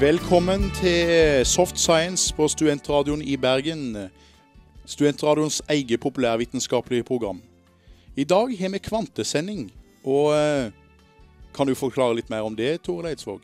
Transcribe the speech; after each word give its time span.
Velkommen 0.00 0.70
til 0.74 1.46
Soft 1.46 1.78
Science 1.78 2.34
på 2.34 2.48
Studentradioen 2.48 3.22
i 3.22 3.36
Bergen. 3.36 3.96
Studentradioens 4.86 5.62
eget 5.68 6.00
populærvitenskapelige 6.00 7.02
program. 7.02 7.40
I 8.16 8.24
dag 8.24 8.58
har 8.60 8.68
vi 8.68 8.78
kvantesending, 8.78 9.72
og 10.04 10.36
eh, 10.36 10.70
kan 11.56 11.66
du 11.66 11.74
forklare 11.74 12.14
litt 12.14 12.30
mer 12.30 12.46
om 12.46 12.54
det, 12.56 12.80
Tore 12.86 13.08
Leidsvåg? 13.08 13.40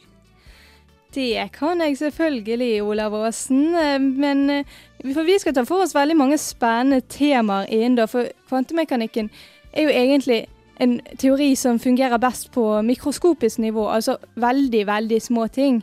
Det 1.15 1.51
kan 1.59 1.81
jeg 1.81 1.99
selvfølgelig, 1.99 2.83
Olav 2.83 3.15
Aasen. 3.15 3.75
Eh, 3.75 4.01
Men 4.01 4.51
eh, 4.51 4.65
for 5.13 5.27
vi 5.27 5.39
skal 5.39 5.55
ta 5.55 5.67
for 5.67 5.83
oss 5.83 5.95
veldig 5.95 6.17
mange 6.17 6.39
spennende 6.39 7.01
temaer 7.01 7.67
innen 7.67 7.99
da. 7.99 8.07
For 8.07 8.31
kvantemekanikken 8.49 9.31
er 9.73 9.83
jo 9.83 9.89
egentlig 9.89 10.47
en 10.81 11.01
teori 11.19 11.55
som 11.55 11.79
fungerer 11.79 12.19
best 12.19 12.53
på 12.53 12.83
mikroskopisk 12.83 13.59
nivå. 13.59 13.89
Altså 13.89 14.17
veldig, 14.35 14.87
veldig 14.87 15.23
små 15.23 15.47
ting. 15.47 15.83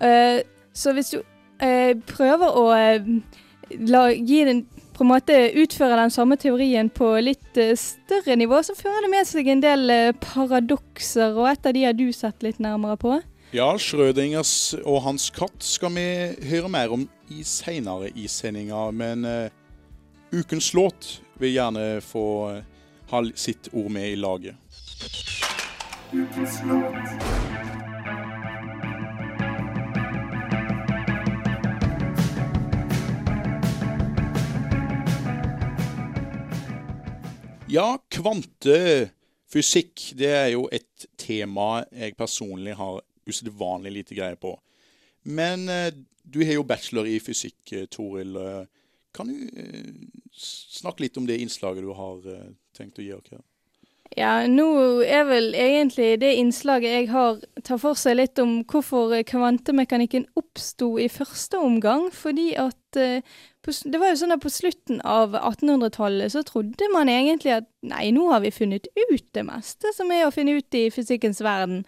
Eh, 0.00 0.42
Så 0.72 0.92
hvis 0.94 1.10
du 1.10 1.22
eh, 1.64 1.96
prøver 2.06 2.54
å 2.54 2.66
eh, 2.76 3.06
la, 3.90 4.08
gi 4.12 4.44
den 4.46 4.66
på 4.94 5.02
en 5.02 5.10
måte 5.10 5.34
utføre 5.58 5.96
den 5.98 6.10
samme 6.10 6.36
teorien 6.38 6.90
på 6.90 7.12
litt 7.22 7.58
større 7.78 8.34
nivå, 8.38 8.60
så 8.62 8.74
fører 8.78 9.04
det 9.06 9.10
med 9.12 9.26
seg 9.26 9.50
en 9.50 9.62
del 9.62 9.92
paradokser, 10.18 11.36
og 11.38 11.46
et 11.52 11.68
av 11.70 11.74
de 11.74 11.84
har 11.86 11.94
du 11.94 12.08
sett 12.14 12.42
litt 12.42 12.58
nærmere 12.58 12.98
på. 12.98 13.20
Ja, 13.54 13.68
Schrødingers 13.78 14.74
og 14.82 15.04
hans 15.06 15.30
katt 15.34 15.62
skal 15.62 15.94
vi 15.94 16.08
høre 16.50 16.70
mer 16.70 16.94
om 16.94 17.06
i 17.30 17.44
seinere 17.46 18.10
i 18.10 18.26
sendinga, 18.26 18.88
men 18.90 19.22
ukens 20.34 20.72
låt 20.74 21.20
vil 21.38 21.54
gjerne 21.54 21.86
få 22.02 22.26
ha 23.10 23.22
sitt 23.38 23.70
ord 23.72 23.94
med 23.94 24.10
i 24.10 24.18
laget. 24.18 24.58
Ja, 37.68 37.98
kvantefysikk 38.08 40.14
det 40.16 40.28
er 40.32 40.46
jo 40.54 40.62
et 40.72 41.04
tema 41.20 41.82
jeg 41.92 42.14
personlig 42.16 42.72
har 42.78 43.02
usedvanlig 43.28 43.90
lite 43.92 44.16
greie 44.16 44.38
på. 44.40 44.54
Men 45.28 45.68
eh, 45.68 45.90
du 46.24 46.40
har 46.48 46.56
jo 46.56 46.64
bachelor 46.64 47.04
i 47.04 47.18
fysikk, 47.20 47.60
eh, 47.76 47.84
Toril. 47.92 48.38
Eh, 48.40 48.64
Kan 49.12 49.28
du 49.28 49.36
snakke 50.32 51.04
litt 51.04 51.20
om 51.20 51.28
det 51.28 51.36
innslaget 51.42 51.84
du 51.84 51.92
har 51.96 52.24
tenkt 52.76 53.00
å 53.00 53.04
gi 53.04 53.12
oss? 53.16 53.30
Ja, 54.16 54.46
nå 54.48 54.66
er 55.04 55.26
vel 55.28 55.52
egentlig 55.52 56.14
det 56.22 56.32
innslaget 56.40 56.94
jeg 56.94 57.10
har, 57.12 57.42
tar 57.64 57.80
for 57.82 57.98
seg 57.98 58.16
litt 58.16 58.40
om 58.40 58.62
hvorfor 58.64 59.12
kvantemekanikken 59.28 60.24
oppsto 60.38 60.94
i 60.98 61.10
første 61.12 61.60
omgang. 61.60 62.08
Fordi 62.14 62.54
at 62.58 62.98
eh, 62.98 63.20
det 63.68 64.00
var 64.00 64.14
jo 64.14 64.18
sånn 64.22 64.32
at 64.32 64.40
på 64.40 64.50
slutten 64.52 65.02
av 65.04 65.34
1800-tallet 65.36 66.32
så 66.32 66.40
trodde 66.46 66.88
man 66.94 67.10
egentlig 67.12 67.52
at 67.58 67.66
nei, 67.84 68.08
nå 68.16 68.30
har 68.32 68.40
vi 68.40 68.52
funnet 68.54 68.88
ut 68.96 69.26
det 69.36 69.44
meste 69.44 69.92
som 69.92 70.08
er 70.14 70.24
å 70.24 70.32
finne 70.32 70.56
ut 70.56 70.78
i 70.78 70.86
fysikkens 70.94 71.42
verden. 71.44 71.82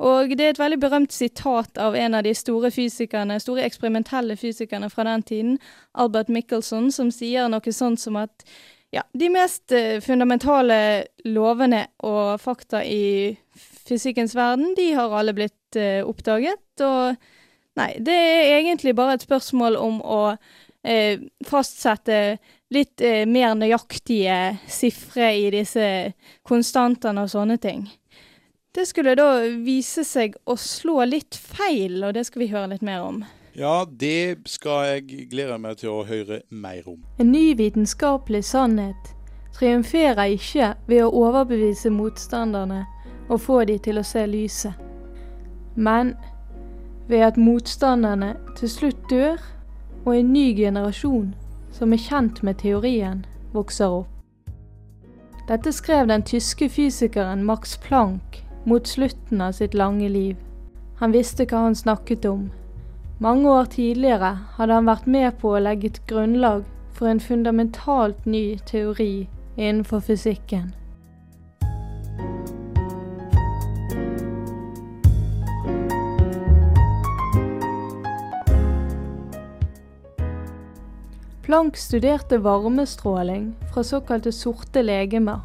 Og 0.00 0.32
det 0.32 0.46
er 0.46 0.54
et 0.54 0.62
veldig 0.62 0.80
berømt 0.80 1.12
sitat 1.12 1.76
av 1.82 1.98
en 1.98 2.16
av 2.16 2.24
de 2.24 2.32
store 2.36 2.72
fysikerne, 2.72 3.36
store 3.42 3.66
eksperimentelle 3.68 4.38
fysikerne 4.40 4.88
fra 4.92 5.04
den 5.10 5.26
tiden, 5.28 5.60
Albert 5.92 6.32
Michelson, 6.32 6.88
som 6.94 7.12
sier 7.12 7.52
noe 7.52 7.74
sånt 7.74 8.00
som 8.00 8.16
at 8.22 8.48
ja, 8.94 9.02
de 9.12 9.28
mest 9.32 9.72
eh, 9.72 9.98
fundamentale 10.04 10.78
lovene 11.26 11.86
og 12.06 12.40
fakta 12.40 12.84
i 12.84 13.34
fysikkens 13.86 14.36
verden, 14.36 14.74
de 14.76 14.92
har 14.96 15.14
alle 15.14 15.34
blitt 15.36 15.78
eh, 15.78 16.02
oppdaget. 16.06 16.84
Og 16.86 17.16
nei, 17.80 17.90
det 17.98 18.14
er 18.14 18.58
egentlig 18.60 18.94
bare 18.96 19.16
et 19.16 19.26
spørsmål 19.26 19.78
om 19.80 19.98
å 20.00 20.20
eh, 20.86 21.22
fastsette 21.46 22.38
litt 22.74 23.02
eh, 23.04 23.24
mer 23.28 23.54
nøyaktige 23.58 24.56
sifre 24.70 25.32
i 25.34 25.50
disse 25.54 25.86
konstantene 26.46 27.26
og 27.26 27.32
sånne 27.32 27.58
ting. 27.62 27.86
Det 28.76 28.84
skulle 28.88 29.16
da 29.16 29.40
vise 29.64 30.04
seg 30.04 30.36
å 30.44 30.56
slå 30.60 31.00
litt 31.08 31.38
feil, 31.38 32.02
og 32.04 32.12
det 32.16 32.26
skal 32.28 32.42
vi 32.44 32.52
høre 32.52 32.74
litt 32.74 32.84
mer 32.84 33.06
om. 33.06 33.22
Ja, 33.58 33.84
det 34.00 34.36
skal 34.46 34.84
jeg 34.84 35.28
glede 35.30 35.56
meg 35.58 35.78
til 35.80 35.88
å 35.88 36.02
høre 36.04 36.42
mer 36.52 36.84
om. 36.90 36.98
En 37.16 37.30
ny 37.32 37.54
vitenskapelig 37.56 38.42
sannhet 38.44 39.14
triumferer 39.56 40.34
ikke 40.34 40.74
ved 40.84 41.00
å 41.06 41.12
overbevise 41.16 41.88
motstanderne 41.88 42.82
og 43.30 43.40
få 43.40 43.62
de 43.64 43.78
til 43.80 43.96
å 43.96 44.04
se 44.04 44.26
lyset, 44.28 44.76
men 45.74 46.12
ved 47.08 47.24
at 47.24 47.40
motstanderne 47.40 48.34
til 48.58 48.68
slutt 48.68 49.08
dør 49.08 49.40
og 50.04 50.12
en 50.18 50.34
ny 50.36 50.50
generasjon 50.58 51.32
som 51.72 51.96
er 51.96 52.04
kjent 52.04 52.42
med 52.44 52.60
teorien, 52.60 53.24
vokser 53.56 54.02
opp. 54.02 54.12
Dette 55.48 55.72
skrev 55.72 56.12
den 56.12 56.26
tyske 56.28 56.68
fysikeren 56.68 57.44
Max 57.48 57.78
Planck 57.80 58.42
mot 58.68 58.84
slutten 58.88 59.40
av 59.40 59.56
sitt 59.56 59.72
lange 59.74 60.12
liv. 60.12 60.36
Han 61.00 61.16
visste 61.16 61.48
hva 61.48 61.64
han 61.70 61.78
snakket 61.78 62.28
om. 62.28 62.50
Mange 63.18 63.50
år 63.50 63.64
tidligere 63.64 64.34
hadde 64.58 64.74
han 64.76 64.88
vært 64.90 65.06
med 65.08 65.38
på 65.40 65.54
å 65.56 65.60
legge 65.64 65.88
et 65.88 66.02
grunnlag 66.08 66.66
for 66.92 67.08
en 67.08 67.20
fundamentalt 67.20 68.26
ny 68.28 68.58
teori 68.68 69.24
innenfor 69.56 70.02
fysikken. 70.04 70.74
Planck 81.46 81.80
studerte 81.80 82.42
varmestråling 82.44 83.54
fra 83.72 83.86
såkalte 83.86 84.32
sorte 84.32 84.82
legemer. 84.82 85.40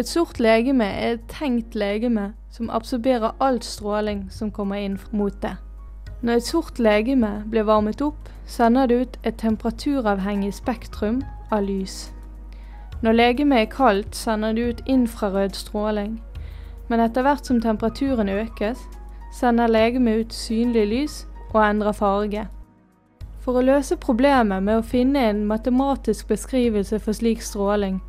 Et 0.00 0.08
sort 0.08 0.40
legeme 0.40 0.88
er 0.88 1.18
et 1.18 1.28
tenkt 1.28 1.76
legeme 1.76 2.30
som 2.50 2.72
absorberer 2.72 3.36
all 3.44 3.60
stråling 3.62 4.30
som 4.32 4.54
kommer 4.54 4.80
inn 4.80 4.96
mot 5.12 5.36
det. 5.42 5.56
Når 6.24 6.32
et 6.32 6.46
sort 6.46 6.78
legeme 6.78 7.44
blir 7.50 7.66
varmet 7.68 8.00
opp, 8.00 8.28
sender 8.48 8.86
det 8.88 8.96
ut 8.96 9.16
et 9.28 9.34
temperaturavhengig 9.36 10.54
spektrum 10.56 11.18
av 11.52 11.66
lys. 11.66 12.14
Når 13.02 13.12
legemet 13.12 13.58
er 13.58 13.68
kaldt, 13.68 14.16
sender 14.16 14.54
det 14.56 14.62
ut 14.68 14.80
infrarød 14.88 15.52
stråling. 15.52 16.22
Men 16.88 17.00
etter 17.04 17.26
hvert 17.26 17.44
som 17.44 17.60
temperaturen 17.60 18.28
økes, 18.32 18.80
sender 19.36 19.68
legemet 19.68 20.22
ut 20.22 20.32
synlig 20.32 20.86
lys 20.88 21.16
og 21.52 21.60
endrer 21.66 21.92
farge. 21.92 22.46
For 23.44 23.60
å 23.60 23.66
løse 23.66 24.00
problemet 24.00 24.64
med 24.64 24.78
å 24.78 24.86
finne 24.94 25.26
en 25.28 25.42
matematisk 25.44 26.30
beskrivelse 26.32 27.02
for 27.04 27.12
slik 27.12 27.44
stråling, 27.44 28.00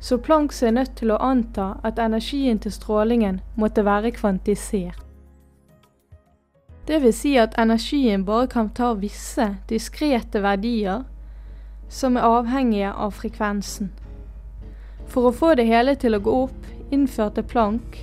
så 0.00 0.18
Planck 0.20 0.52
seg 0.52 0.74
nødt 0.76 0.92
til 1.00 1.14
å 1.14 1.22
anta 1.24 1.78
at 1.82 1.98
energien 1.98 2.60
til 2.60 2.72
strålingen 2.76 3.40
måtte 3.56 3.86
være 3.88 4.12
kvantisert. 4.12 5.00
Det 6.86 6.98
vil 7.02 7.14
si 7.14 7.36
at 7.38 7.54
energien 7.58 8.24
bare 8.24 8.46
kan 8.50 8.70
ta 8.74 8.92
visse, 8.98 9.56
diskrete 9.70 10.42
verdier 10.42 11.04
som 11.88 12.16
er 12.16 12.26
avhengige 12.26 12.90
av 12.90 13.12
frekvensen. 13.14 13.92
For 15.06 15.28
å 15.28 15.34
få 15.36 15.54
det 15.54 15.68
hele 15.68 15.94
til 15.94 16.16
å 16.16 16.22
gå 16.24 16.36
opp, 16.46 16.70
innførte 16.90 17.44
Planck, 17.44 18.00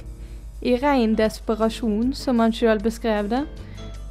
i 0.62 0.76
ren 0.78 1.16
desperasjon 1.20 2.14
som 2.16 2.40
han 2.40 2.54
sjøl 2.56 2.82
beskrev 2.84 3.32
det, 3.32 3.44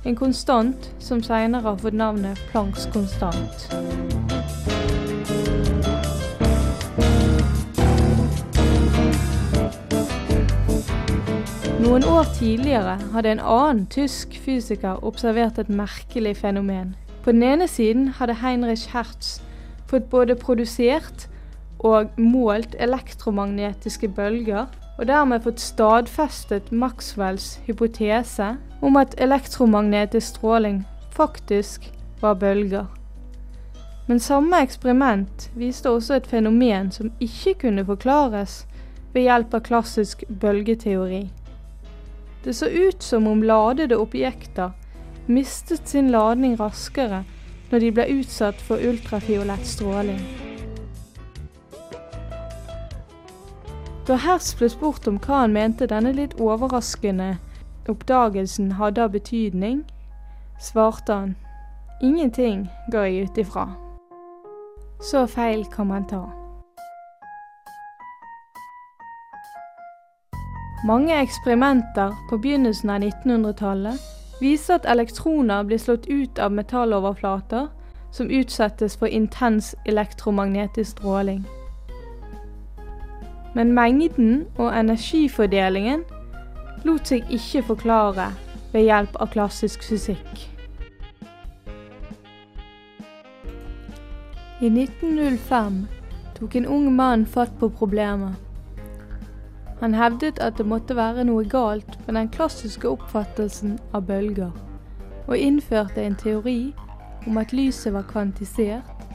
en 0.04 0.16
konstant 0.16 0.90
som 0.98 1.22
seinere 1.22 1.64
har 1.68 1.80
fått 1.82 1.96
navnet 1.96 2.40
Plancks 2.52 2.88
konstant. 2.92 4.27
Noen 11.78 12.02
år 12.04 12.24
tidligere 12.34 12.96
hadde 13.12 13.30
en 13.30 13.40
annen 13.40 13.84
tysk 13.86 14.32
fysiker 14.42 14.98
observert 15.06 15.60
et 15.62 15.68
merkelig 15.70 16.32
fenomen. 16.40 16.96
På 17.22 17.30
den 17.30 17.44
ene 17.46 17.68
siden 17.70 18.08
hadde 18.18 18.34
Heinrich 18.40 18.88
Hertz 18.90 19.36
fått 19.86 20.08
både 20.10 20.34
produsert 20.34 21.28
og 21.78 22.10
målt 22.18 22.74
elektromagnetiske 22.82 24.08
bølger, 24.08 24.66
og 24.98 25.06
dermed 25.06 25.46
fått 25.46 25.62
stadfestet 25.62 26.72
Maxwells 26.74 27.60
hypotese 27.66 28.56
om 28.82 28.98
at 28.98 29.14
elektromagnetisk 29.22 30.26
stråling 30.34 30.82
faktisk 31.14 31.92
var 32.20 32.34
bølger. 32.34 32.86
Men 34.08 34.18
samme 34.20 34.64
eksperiment 34.66 35.50
viste 35.54 35.90
også 35.94 36.18
et 36.18 36.26
fenomen 36.26 36.90
som 36.90 37.14
ikke 37.20 37.54
kunne 37.62 37.86
forklares 37.86 38.64
ved 39.14 39.28
hjelp 39.28 39.54
av 39.54 39.68
klassisk 39.70 40.26
bølgeteori. 40.40 41.28
Det 42.48 42.54
så 42.54 42.66
ut 42.66 43.02
som 43.02 43.26
om 43.26 43.42
ladede 43.42 43.96
objekter 43.96 44.70
mistet 45.26 45.88
sin 45.88 46.06
ladning 46.10 46.54
raskere 46.56 47.18
når 47.70 47.82
de 47.82 47.90
ble 47.92 48.06
utsatt 48.08 48.62
for 48.64 48.80
ultrafiolett 48.80 49.66
stråling. 49.68 50.22
Da 54.08 54.16
Hertz 54.16 54.54
ble 54.56 54.70
spurt 54.72 55.10
om 55.12 55.20
hva 55.20 55.42
han 55.42 55.52
mente 55.58 55.90
denne 55.92 56.14
litt 56.16 56.40
overraskende 56.40 57.34
oppdagelsen 57.84 58.72
hadde 58.80 59.04
av 59.04 59.12
betydning, 59.12 59.84
svarte 60.56 61.20
han 61.20 61.36
ingenting 62.00 62.64
går 62.88 63.10
jeg 63.10 63.28
ut 63.28 63.44
ifra. 63.44 63.68
Så 65.04 65.26
feil 65.28 65.68
kan 65.68 65.92
man 65.92 66.08
ta. 66.08 66.37
Mange 70.84 71.22
eksperimenter 71.22 72.14
på 72.30 72.36
begynnelsen 72.38 72.90
av 72.90 73.02
1900-tallet 73.02 73.98
viser 74.40 74.78
at 74.78 74.86
elektroner 74.86 75.64
blir 75.66 75.78
slått 75.78 76.06
ut 76.06 76.38
av 76.38 76.52
metalloverflater 76.54 77.66
som 78.14 78.30
utsettes 78.30 78.94
for 78.96 79.10
intens 79.10 79.74
elektromagnetisk 79.86 80.90
stråling. 80.90 81.42
Men 83.54 83.74
mengden 83.74 84.46
og 84.54 84.70
energifordelingen 84.70 86.06
lot 86.86 87.10
seg 87.10 87.26
ikke 87.26 87.66
forklare 87.74 88.30
ved 88.72 88.86
hjelp 88.86 89.18
av 89.18 89.34
klassisk 89.34 89.82
fysikk. 89.82 90.46
I 94.62 94.70
1905 94.70 95.86
tok 96.38 96.54
en 96.54 96.66
ung 96.66 96.92
mann 96.94 97.26
fatt 97.26 97.58
på 97.58 97.68
problemet. 97.68 98.47
Han 99.80 99.94
hevdet 99.94 100.38
at 100.42 100.58
det 100.58 100.66
måtte 100.66 100.96
være 100.98 101.24
noe 101.24 101.44
galt 101.46 101.98
med 102.06 102.14
den 102.14 102.30
klassiske 102.34 102.88
oppfattelsen 102.88 103.78
av 103.94 104.06
bølger, 104.10 104.50
og 105.26 105.36
innførte 105.38 106.02
en 106.02 106.16
teori 106.18 106.74
om 107.26 107.38
at 107.38 107.52
lyset 107.52 107.92
var 107.94 108.08
kvantisert, 108.10 109.06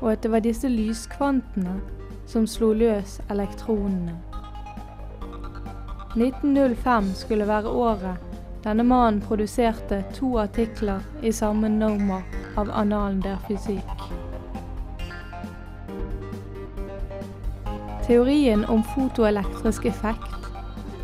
og 0.00 0.12
at 0.12 0.22
det 0.22 0.30
var 0.30 0.44
disse 0.44 0.68
lyskvantene 0.68 1.80
som 2.26 2.46
slo 2.46 2.72
løs 2.72 3.20
elektronene. 3.30 4.14
1905 6.16 7.14
skulle 7.14 7.48
være 7.48 7.68
året 7.68 8.32
denne 8.64 8.84
mannen 8.86 9.20
produserte 9.20 10.04
to 10.14 10.36
artikler 10.38 11.00
i 11.22 11.32
samme 11.32 11.68
nummer 11.68 12.22
av 12.56 12.70
Annalen 12.70 13.22
der 13.24 13.40
fysikk. 13.48 14.04
Teorien 18.06 18.64
om 18.64 18.82
fotoelektrisk 18.94 19.84
effekt 19.84 20.48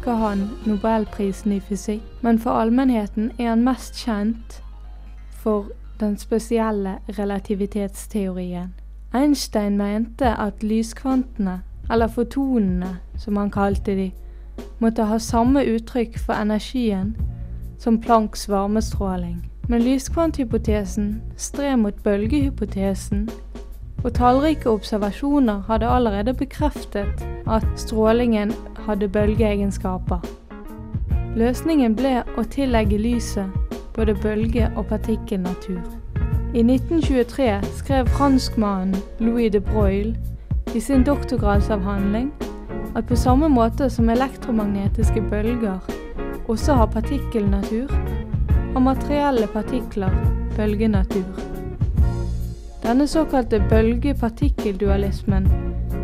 ga 0.05 0.15
han 0.19 0.49
nobelprisen 0.67 1.53
i 1.53 1.61
fysikk, 1.61 2.03
men 2.23 2.39
for 2.43 2.59
allmennheten 2.59 3.31
er 3.39 3.53
han 3.53 3.63
mest 3.65 4.01
kjent 4.03 4.59
for 5.43 5.71
den 6.01 6.17
spesielle 6.19 6.99
relativitetsteorien. 7.19 8.75
Einstein 9.15 9.77
mente 9.77 10.35
at 10.35 10.63
lyskvantene, 10.63 11.61
eller 11.91 12.07
fotonene 12.07 12.97
som 13.17 13.37
han 13.37 13.51
kalte 13.51 13.95
de, 13.95 14.11
måtte 14.79 15.07
ha 15.07 15.19
samme 15.19 15.63
uttrykk 15.65 16.19
for 16.19 16.35
energien 16.35 17.15
som 17.79 18.01
Plancks 18.01 18.49
varmestråling. 18.49 19.51
Men 19.69 19.83
lyskvanthypotesen 19.83 21.23
stred 21.37 21.77
mot 21.77 22.03
bølgehypotesen 22.03 23.29
og 24.05 24.13
tallrike 24.15 24.71
observasjoner 24.71 25.63
hadde 25.67 25.89
allerede 25.89 26.35
bekreftet 26.35 27.25
at 27.47 27.67
strålingen 27.77 28.53
hadde 28.87 29.09
bølgeegenskaper. 29.09 30.21
Løsningen 31.37 31.97
ble 31.97 32.23
å 32.39 32.45
tillegge 32.51 32.99
lyset 32.99 33.51
både 33.97 34.15
bølge- 34.23 34.71
og 34.77 34.87
partikkelnatur. 34.87 35.83
I 36.55 36.63
1923 36.63 37.51
skrev 37.77 38.07
franskmannen 38.17 38.97
Louis 39.21 39.53
de 39.53 39.61
Broglie 39.61 40.17
i 40.75 40.81
sin 40.81 41.05
doktorgradsavhandling 41.05 42.31
at 42.97 43.07
på 43.07 43.17
samme 43.17 43.49
måte 43.49 43.91
som 43.91 44.09
elektromagnetiske 44.09 45.21
bølger 45.31 45.79
også 46.49 46.75
har 46.75 46.87
partikkelnatur, 46.87 47.93
har 48.73 48.81
materielle 48.81 49.47
partikler 49.53 50.15
bølgenatur. 50.57 51.58
Denne 52.83 53.09
såkalte 53.09 53.61
bølge-partikkeldualismen 53.71 55.49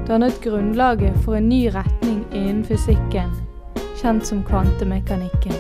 dannet 0.07 0.41
grunnlaget 0.43 1.17
for 1.25 1.39
en 1.39 1.49
ny 1.49 1.69
retning 1.73 2.25
innen 2.33 2.65
fysikken, 2.65 3.31
kjent 4.03 4.27
som 4.27 4.43
kvantemekanikken. 4.45 5.55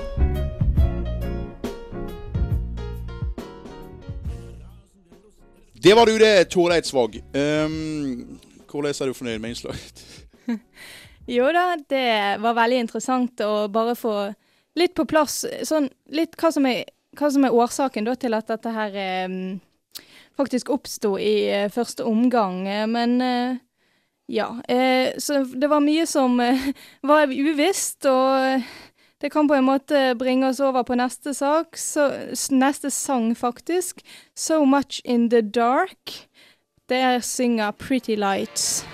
Det 5.84 5.94
var 5.94 6.06
du 6.06 6.18
det, 6.18 6.48
Tore 6.50 6.74
Eidsvåg. 6.74 7.16
Um, 7.34 8.38
hvordan 8.70 8.94
er 9.00 9.06
du 9.06 9.12
fornøyd 9.12 9.38
med 9.38 9.54
innslaget? 9.54 10.04
Jo 11.26 11.46
da, 11.56 11.76
det 11.88 12.40
var 12.44 12.56
veldig 12.56 12.78
interessant 12.84 13.40
å 13.40 13.68
bare 13.72 13.94
få 13.96 14.16
litt 14.76 14.92
på 14.92 15.06
plass 15.08 15.46
sånn 15.64 15.86
litt 16.12 16.36
hva 16.36 16.50
som 16.52 16.66
er, 16.68 16.82
hva 17.16 17.30
som 17.32 17.46
er 17.48 17.56
årsaken 17.56 18.04
da, 18.04 18.12
til 18.20 18.36
at 18.36 18.50
dette 18.52 18.72
her 18.74 18.98
eh, 19.00 19.36
faktisk 20.36 20.70
oppsto 20.70 21.18
i 21.18 21.46
eh, 21.50 21.70
første 21.72 22.04
omgang. 22.04 22.68
Eh, 22.68 22.86
men 22.86 23.20
eh, 23.20 23.56
ja. 24.26 24.48
Så 25.20 25.42
det 25.44 25.68
var 25.68 25.84
mye 25.84 26.06
som 26.08 26.38
var 27.10 27.28
uvisst, 27.28 28.06
og 28.08 28.62
det 29.20 29.30
kan 29.32 29.48
på 29.48 29.58
en 29.58 29.66
måte 29.68 30.14
bringe 30.16 30.48
oss 30.48 30.62
over 30.64 30.82
på 30.82 30.96
neste 30.96 31.34
sak. 31.36 31.76
Så, 31.76 32.08
neste 32.50 32.90
sang, 32.90 33.34
faktisk. 33.36 34.00
'So 34.34 34.64
Much 34.64 35.02
In 35.04 35.28
The 35.28 35.42
Dark'. 35.42 36.24
Der 36.88 37.20
synger 37.20 37.70
Pretty 37.70 38.16
Lights. 38.16 38.84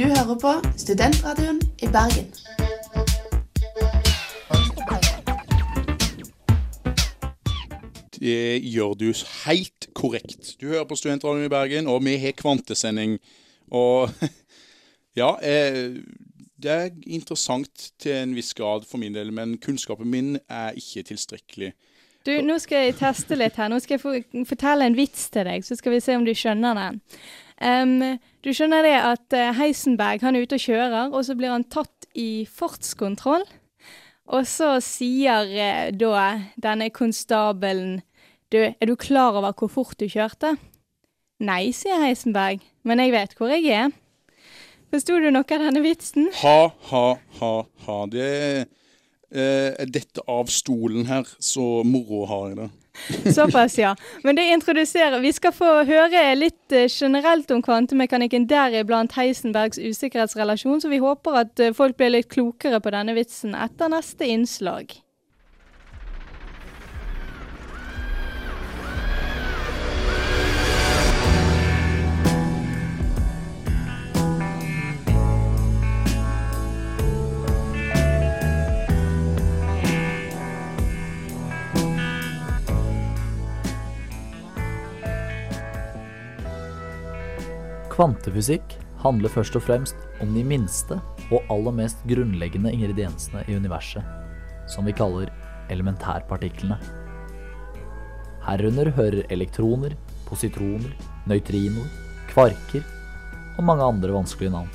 Du 0.00 0.04
hører 0.04 0.36
på 0.40 0.50
Studentradioen 0.80 1.58
i 1.82 1.86
Bergen. 1.92 2.28
Det 8.20 8.62
gjør 8.64 8.94
du 8.94 9.12
helt 9.44 9.88
korrekt. 9.94 10.54
Du 10.60 10.66
hører 10.68 10.84
på 10.88 10.96
Studentradioen 10.96 11.44
i 11.44 11.52
Bergen, 11.52 11.86
og 11.86 12.00
vi 12.04 12.16
har 12.16 12.32
kvantesending. 12.32 13.18
Og 13.70 14.08
ja, 15.20 15.34
eh, 15.42 16.00
det 16.62 16.72
er 16.78 16.88
interessant 17.06 17.90
til 18.00 18.22
en 18.22 18.32
viss 18.34 18.54
grad 18.54 18.88
for 18.88 18.96
min 18.96 19.12
del, 19.14 19.34
men 19.36 19.58
kunnskapen 19.58 20.08
min 20.08 20.38
er 20.48 20.80
ikke 20.80 21.02
tilstrekkelig. 21.12 21.74
Du, 22.24 22.32
nå 22.44 22.56
skal 22.60 22.86
jeg 22.86 22.96
teste 23.00 23.36
litt 23.36 23.60
her. 23.60 23.68
Nå 23.68 23.78
skal 23.84 24.00
jeg 24.00 24.48
fortelle 24.48 24.88
en 24.88 24.96
vits 24.96 25.28
til 25.28 25.44
deg, 25.44 25.64
så 25.64 25.76
skal 25.76 25.92
vi 25.92 26.00
se 26.04 26.16
om 26.16 26.24
du 26.24 26.32
skjønner 26.36 26.76
den. 26.86 27.04
Um, 27.60 28.16
du 28.40 28.50
skjønner 28.56 28.86
det 28.86 28.96
at 28.96 29.36
uh, 29.36 29.50
Heisenberg 29.58 30.22
han 30.24 30.36
er 30.36 30.46
ute 30.46 30.56
og 30.56 30.64
kjører, 30.64 31.10
og 31.12 31.24
så 31.26 31.36
blir 31.36 31.52
han 31.52 31.66
tatt 31.68 32.08
i 32.16 32.46
fartskontroll. 32.48 33.44
Og 34.30 34.46
så 34.46 34.76
sier 34.84 35.48
eh, 35.50 35.88
da 35.90 36.26
denne 36.62 36.90
konstabelen 36.94 37.98
Du, 38.50 38.58
er 38.58 38.86
du 38.86 38.94
klar 38.98 39.36
over 39.38 39.54
hvor 39.58 39.70
fort 39.70 39.98
du 39.98 40.06
kjørte? 40.10 40.56
Nei, 41.42 41.70
sier 41.74 42.02
Heisenberg, 42.02 42.62
men 42.82 43.02
jeg 43.02 43.12
vet 43.14 43.34
hvor 43.38 43.50
jeg 43.52 43.70
er. 43.70 43.92
Forsto 44.90 45.20
du 45.22 45.28
noe 45.30 45.46
av 45.46 45.62
denne 45.62 45.82
vitsen? 45.84 46.26
Ha, 46.40 46.58
ha, 46.90 47.04
ha, 47.38 47.52
ha. 47.86 47.98
Det 48.10 48.26
eh, 48.26 49.70
er 49.70 49.86
dette 49.86 50.24
av 50.26 50.50
stolen 50.50 51.06
her, 51.06 51.30
så 51.38 51.84
moro 51.86 52.24
har 52.26 52.48
jeg 52.50 52.58
det. 52.58 52.68
Såpass, 53.34 53.78
ja. 53.78 53.96
Men 54.22 54.36
det 54.36 54.46
introduserer 54.52 55.20
Vi 55.20 55.32
skal 55.32 55.52
få 55.52 55.68
høre 55.88 56.24
litt 56.38 56.72
eh, 56.72 56.88
generelt 56.88 57.50
om 57.50 57.62
kvantemekanikken, 57.62 58.46
deriblant 58.50 59.16
Heisenbergs 59.18 59.78
usikkerhetsrelasjon, 59.78 60.80
så 60.80 60.88
vi 60.92 61.02
håper 61.02 61.42
at 61.44 61.60
eh, 61.60 61.74
folk 61.76 61.96
blir 62.00 62.14
litt 62.14 62.30
klokere 62.32 62.80
på 62.80 62.94
denne 62.94 63.16
vitsen 63.16 63.54
etter 63.54 63.92
neste 63.92 64.28
innslag. 64.28 64.94
Kvantefysikk 88.00 88.78
handler 89.02 89.28
først 89.28 89.58
og 89.58 89.60
fremst 89.66 90.06
om 90.24 90.30
de 90.32 90.40
minste 90.40 90.96
og 91.28 91.50
aller 91.52 91.74
mest 91.82 92.00
grunnleggende 92.08 92.72
ingrediensene 92.72 93.42
i 93.44 93.58
universet, 93.60 94.00
som 94.72 94.88
vi 94.88 94.94
kaller 94.96 95.28
elementærpartiklene. 95.68 96.78
Herunder 98.46 98.88
hører 98.96 99.28
elektroner, 99.28 99.92
positroner, 100.24 100.96
nøytrinoer, 101.28 101.92
kvarker 102.32 102.88
og 103.58 103.68
mange 103.68 103.92
andre 103.92 104.16
vanskelige 104.16 104.56
navn. 104.56 104.72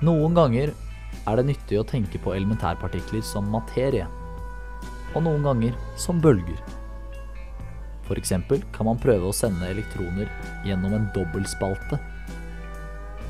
Noen 0.00 0.40
ganger 0.40 0.72
er 0.72 1.36
det 1.36 1.50
nyttig 1.50 1.76
å 1.76 1.88
tenke 1.92 2.24
på 2.24 2.32
elementærpartikler 2.38 3.20
som 3.20 3.52
materie, 3.52 4.08
og 5.12 5.28
noen 5.28 5.44
ganger 5.44 5.76
som 6.00 6.24
bølger. 6.24 6.56
Eksempel 8.12 8.60
kan 8.76 8.84
man 8.84 8.98
prøve 9.00 9.30
å 9.30 9.32
sende 9.32 9.70
elektroner 9.72 10.28
gjennom 10.66 10.92
en 10.92 11.06
dobbeltspalte. 11.14 11.96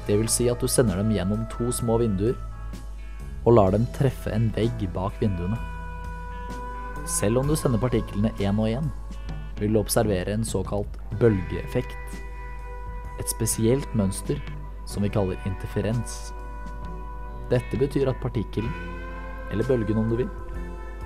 Det 0.09 0.17
vil 0.19 0.31
si 0.31 0.49
at 0.51 0.59
du 0.59 0.67
sender 0.67 0.99
dem 0.99 1.13
gjennom 1.15 1.45
to 1.53 1.69
små 1.71 2.01
vinduer 2.03 2.35
og 3.47 3.55
lar 3.55 3.71
dem 3.75 3.87
treffe 3.95 4.33
en 4.35 4.49
vegg 4.57 4.83
bak 4.95 5.15
vinduene. 5.23 5.59
Selv 7.07 7.43
om 7.43 7.51
du 7.51 7.55
sender 7.59 7.83
partiklene 7.83 8.33
én 8.43 8.59
og 8.59 8.71
én, 8.71 8.91
vil 9.61 9.75
du 9.75 9.81
observere 9.81 10.35
en 10.35 10.47
såkalt 10.47 10.99
bølgeeffekt. 11.21 12.19
Et 13.23 13.31
spesielt 13.31 13.95
mønster 13.99 14.43
som 14.87 15.07
vi 15.07 15.13
kaller 15.15 15.39
interferens. 15.47 16.33
Dette 17.51 17.79
betyr 17.79 18.11
at 18.11 18.23
partikkelen, 18.23 18.75
eller 19.53 19.67
bølgen 19.69 20.03
om 20.03 20.11
du 20.11 20.19
vil, 20.25 20.31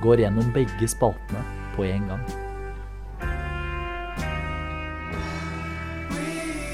går 0.05 0.25
gjennom 0.25 0.53
begge 0.57 0.89
spaltene 0.89 1.45
på 1.77 1.89
en 1.89 2.09
gang. 2.13 2.36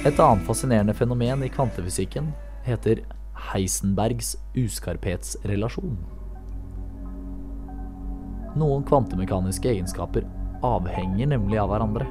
Et 0.02 0.18
annet 0.18 0.42
fascinerende 0.42 0.94
fenomen 0.94 1.44
i 1.46 1.48
kvantefysikken 1.48 2.32
heter 2.66 3.04
Heisenbergs 3.52 4.32
uskarphetsrelasjon. 4.58 5.92
Noen 8.58 8.82
kvantemekaniske 8.82 9.70
egenskaper 9.70 10.26
avhenger 10.66 11.30
nemlig 11.30 11.60
av 11.62 11.70
hverandre. 11.70 12.08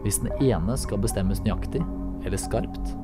Hvis 0.00 0.22
den 0.22 0.32
ene 0.40 0.78
skal 0.80 1.02
bestemmes 1.04 1.44
nøyaktig, 1.44 1.84
eller 2.24 2.40
skarpt, 2.40 2.94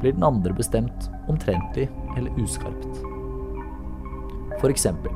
blir 0.00 0.16
den 0.16 0.24
andre 0.24 0.56
bestemt 0.56 1.10
omtrentlig 1.28 1.90
eller 2.16 2.40
uskarpt. 2.40 3.04
For 4.64 4.72
eksempel, 4.72 5.12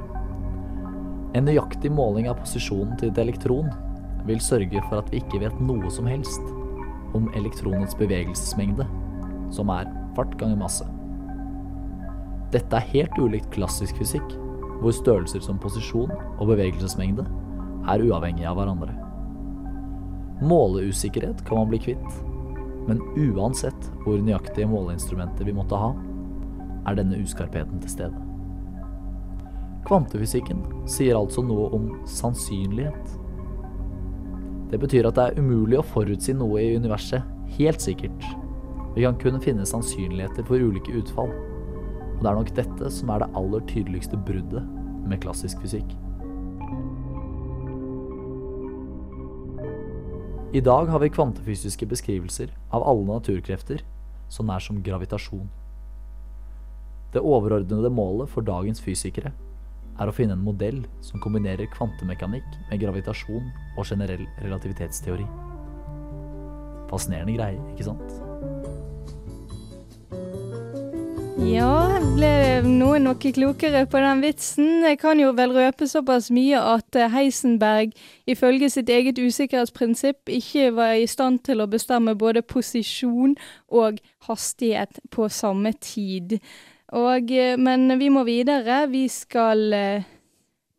en 1.32 1.48
nøyaktig 1.48 1.88
måling 1.88 2.28
av 2.28 2.36
posisjonen 2.44 3.00
til 3.00 3.14
et 3.14 3.24
elektron 3.24 3.72
vil 4.28 4.44
sørge 4.44 4.84
for 4.90 5.00
at 5.00 5.08
vi 5.08 5.24
ikke 5.24 5.40
vet 5.46 5.64
noe 5.64 5.88
som 5.88 6.04
helst 6.04 6.57
om 7.16 7.30
elektronets 7.38 7.96
bevegelsesmengde, 7.98 8.86
som 9.54 9.70
er 9.72 9.88
fart 10.16 10.34
ganger 10.40 10.58
masse. 10.60 10.86
Dette 12.52 12.78
er 12.78 12.92
helt 12.92 13.18
ulikt 13.20 13.50
klassisk 13.54 13.98
fysikk, 14.00 14.36
hvor 14.80 14.94
størrelser 14.94 15.42
som 15.44 15.58
posisjon 15.60 16.12
og 16.12 16.46
bevegelsesmengde 16.52 17.26
er 17.88 18.04
uavhengige 18.04 18.48
av 18.48 18.58
hverandre. 18.60 18.94
Måleusikkerhet 20.44 21.42
kan 21.48 21.62
man 21.62 21.72
bli 21.72 21.80
kvitt, 21.88 22.20
men 22.88 23.02
uansett 23.18 23.90
hvor 24.04 24.20
nøyaktige 24.22 24.68
måleinstrumenter 24.70 25.48
vi 25.48 25.56
måtte 25.56 25.76
ha, 25.76 25.92
er 26.88 26.96
denne 26.96 27.18
uskarpheten 27.20 27.82
til 27.82 27.92
stede. 27.92 28.24
Kvantefysikken 29.88 30.62
sier 30.88 31.16
altså 31.18 31.42
noe 31.44 31.68
om 31.76 31.90
sannsynlighet. 32.08 33.16
Det 34.68 34.80
betyr 34.80 35.06
at 35.08 35.16
det 35.16 35.24
er 35.24 35.38
umulig 35.40 35.78
å 35.80 35.86
forutsi 35.86 36.34
noe 36.36 36.60
i 36.60 36.74
universet 36.76 37.24
helt 37.56 37.80
sikkert. 37.80 38.26
Vi 38.96 39.04
kan 39.06 39.16
kun 39.20 39.40
finne 39.40 39.64
sannsynligheter 39.68 40.44
for 40.44 40.60
ulike 40.60 40.92
utfall. 41.00 41.32
Og 42.18 42.20
det 42.20 42.28
er 42.28 42.36
nok 42.36 42.52
dette 42.56 42.90
som 42.92 43.12
er 43.14 43.22
det 43.22 43.30
aller 43.38 43.64
tydeligste 43.70 44.18
bruddet 44.28 44.66
med 45.08 45.22
klassisk 45.22 45.62
fysikk. 45.64 45.94
I 50.52 50.60
dag 50.64 50.88
har 50.88 51.00
vi 51.00 51.12
kvantefysiske 51.12 51.86
beskrivelser 51.88 52.52
av 52.72 52.84
alle 52.88 53.06
naturkrefter 53.08 53.84
så 54.32 54.44
nær 54.44 54.64
som 54.64 54.82
gravitasjon. 54.84 55.48
Det 57.12 57.24
overordnede 57.24 57.90
målet 57.92 58.28
for 58.32 58.44
dagens 58.44 58.80
fysikere 58.84 59.32
er 59.98 60.10
å 60.10 60.14
finne 60.14 60.36
en 60.38 60.44
modell 60.46 60.80
som 61.04 61.22
kombinerer 61.22 61.70
kvantemekanikk 61.74 62.48
med 62.70 62.82
gravitasjon 62.82 63.50
og 63.76 63.84
generell 63.86 64.24
relativitetsteori. 64.44 65.26
Fascinerende 66.88 67.36
greie, 67.36 67.60
ikke 67.74 67.90
sant? 67.90 68.18
Ja, 71.38 72.00
ble 72.16 72.30
noen 72.66 73.04
noe 73.06 73.16
klokere 73.16 73.84
på 73.88 74.00
den 74.02 74.22
vitsen? 74.24 74.82
Jeg 74.82 74.98
kan 74.98 75.20
jo 75.22 75.30
vel 75.38 75.54
røpe 75.54 75.86
såpass 75.88 76.32
mye 76.34 76.58
at 76.58 76.98
eh, 76.98 77.08
Heisenberg 77.12 77.94
ifølge 78.26 78.68
sitt 78.74 78.90
eget 78.90 79.20
usikkerhetsprinsipp 79.22 80.32
ikke 80.34 80.72
var 80.74 80.96
i 80.98 81.06
stand 81.06 81.44
til 81.46 81.62
å 81.62 81.68
bestemme 81.70 82.16
både 82.18 82.42
posisjon 82.42 83.36
og 83.70 84.02
hastighet 84.26 84.98
på 85.14 85.30
samme 85.30 85.72
tid. 85.78 86.40
Og, 86.88 87.30
eh, 87.30 87.58
men 87.58 87.98
vi 87.98 88.08
må 88.08 88.24
videre. 88.24 88.86
Vi 88.88 89.08
skal 89.08 89.74
uh, 89.74 90.06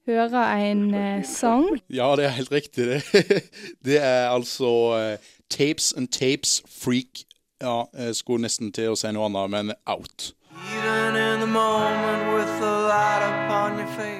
høre 0.09 0.45
en 0.69 0.83
uh, 0.95 1.25
sang. 1.25 1.67
Ja, 1.89 2.15
det 2.17 2.25
er 2.25 2.29
helt 2.37 2.51
riktig. 2.51 2.87
Det, 2.87 3.43
det 3.85 4.01
er 4.01 4.29
altså 4.29 4.71
uh, 4.97 5.29
Tapes 5.49 5.93
and 5.97 6.07
Tapes 6.07 6.63
Freak. 6.65 7.25
Ja, 7.61 7.83
jeg 7.97 8.15
skulle 8.15 8.41
nesten 8.41 8.71
til 8.71 8.93
å 8.93 8.97
si 8.97 9.11
noe 9.13 9.27
annet, 9.29 9.49
men 9.51 9.73
out. 9.85 10.31
Even 10.75 11.15
in 11.15 11.39
the 11.39 11.47
moment 11.47 12.33
with 12.33 12.51
the 12.59 12.73
light 12.87 13.23
upon 13.23 13.77
your 13.77 13.87
face. 13.97 14.18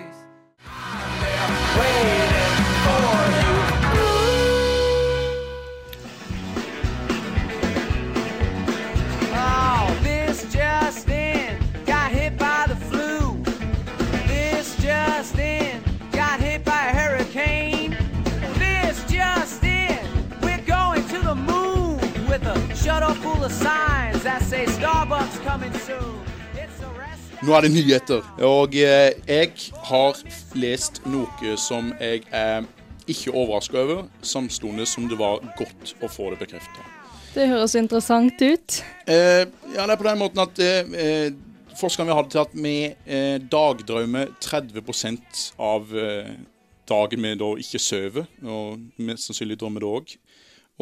Nå 27.49 27.55
er 27.57 27.65
det 27.65 27.71
nyheter, 27.73 28.25
og 28.45 28.75
eh, 28.77 29.15
jeg 29.25 29.71
har 29.89 30.19
lest 30.61 30.99
noe 31.09 31.53
som 31.57 31.87
jeg 31.97 32.19
er 32.29 32.67
ikke 33.09 33.31
overraska 33.33 33.79
over, 33.79 34.03
samtidig 34.21 34.85
som 34.85 35.07
det 35.09 35.17
var 35.17 35.39
godt 35.57 35.95
å 35.97 36.09
få 36.13 36.27
det 36.29 36.37
bekrefta. 36.43 36.83
Det 37.33 37.47
høres 37.49 37.73
interessant 37.79 38.37
ut. 38.37 38.75
Eh, 39.09 39.49
ja, 39.73 39.81
det 39.81 39.95
er 39.95 39.97
på 39.97 40.05
den 40.05 40.21
måten 40.21 40.43
at 40.43 40.61
eh, 40.61 40.93
eh, 40.93 41.39
forskerne 41.79 42.11
vi 42.11 42.17
hadde 42.19 42.31
til 42.35 42.43
at 42.43 42.53
vi 42.53 42.75
eh, 42.85 43.41
dagdrømmer 43.41 44.29
30 44.45 45.57
av 45.57 45.95
eh, 45.97 46.29
dagen 46.93 47.25
vi 47.25 47.31
da 47.41 47.49
ikke 47.65 47.81
sover, 47.81 48.27
og 48.45 49.01
mest 49.01 49.25
sannsynlig 49.25 49.57
drømmer 49.57 49.87
det 49.87 49.95
òg. 49.95 50.13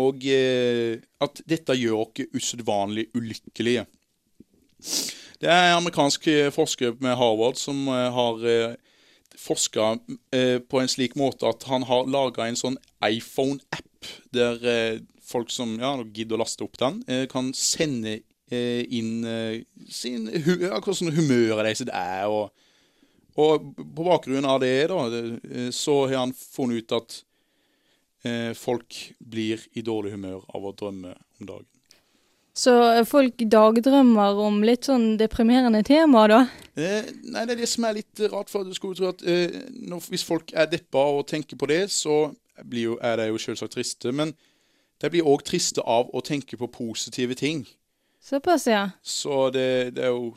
Og 0.04 0.28
eh, 0.36 1.00
at 1.24 1.40
dette 1.48 1.80
gjør 1.80 2.04
oss 2.04 2.28
usedvanlig 2.42 3.08
ulykkelige. 3.16 3.88
Det 5.38 5.50
er 5.54 5.68
en 5.70 5.84
amerikansk 5.84 6.28
eh, 6.32 6.52
forsker 6.54 6.96
med 7.04 7.18
Harvard 7.18 7.60
som 7.62 7.84
eh, 7.94 8.08
har 8.14 8.46
eh, 8.50 8.78
forska 9.38 9.92
på 10.70 10.80
en 10.82 10.90
slik 10.90 11.14
måte 11.20 11.46
at 11.46 11.68
han 11.70 11.84
har 11.86 12.08
laga 12.10 12.48
en 12.48 12.58
sånn 12.58 12.78
iPhone-app 13.06 14.08
der 14.34 14.64
folk 15.22 15.52
som 15.54 15.76
ja, 15.78 15.92
gidder 16.02 16.40
å 16.40 16.42
laste 16.42 16.66
opp 16.66 16.80
den, 16.82 17.04
kan 17.30 17.52
sende 17.54 18.16
inn 18.50 19.22
sin 19.94 20.26
hvordan 20.32 21.14
humøret 21.14 21.68
deres 21.68 21.84
er. 21.86 22.26
Og, 22.34 22.50
og 23.38 23.70
på 23.78 24.08
bakgrunn 24.10 24.50
av 24.50 24.58
det, 24.66 24.88
da, 24.90 25.06
så 25.70 26.00
har 26.08 26.24
han 26.24 26.34
funnet 26.34 26.88
ut 26.88 26.98
at 26.98 27.22
folk 28.58 29.04
blir 29.22 29.70
i 29.78 29.86
dårlig 29.86 30.18
humør 30.18 30.50
av 30.50 30.66
å 30.66 30.74
drømme 30.82 31.14
om 31.14 31.52
dagen. 31.54 31.77
Så 32.58 32.74
folk 33.06 33.44
dagdrømmer 33.54 34.40
om 34.42 34.64
litt 34.66 34.88
sånn 34.90 35.12
deprimerende 35.20 35.84
temaer, 35.86 36.32
da? 36.34 36.40
Eh, 36.78 37.10
nei, 37.30 37.44
det 37.46 37.54
er 37.54 37.62
det 37.62 37.70
som 37.70 37.86
er 37.86 38.00
litt 38.00 38.22
rart. 38.32 38.50
for 38.50 38.66
at 38.66 38.72
Du 38.72 38.74
skulle 38.78 38.98
tro 38.98 39.12
at 39.12 39.22
eh, 39.22 39.54
når, 39.86 40.08
Hvis 40.10 40.26
folk 40.26 40.54
er 40.54 40.70
deppa 40.72 41.04
og 41.20 41.28
tenker 41.30 41.58
på 41.58 41.70
det, 41.70 41.84
så 41.94 42.32
blir 42.66 42.92
jo, 42.92 42.98
er 43.02 43.22
de 43.22 43.30
jo 43.30 43.42
selvsagt 43.42 43.78
triste. 43.78 44.12
Men 44.12 44.34
de 45.02 45.14
blir 45.14 45.28
òg 45.30 45.46
triste 45.46 45.86
av 45.86 46.10
å 46.10 46.24
tenke 46.26 46.58
på 46.58 46.70
positive 46.74 47.38
ting. 47.38 47.68
Såpass, 48.24 48.66
ja. 48.68 48.90
Så 49.06 49.50
det, 49.54 49.94
det 49.96 50.10
er 50.10 50.16
jo 50.16 50.34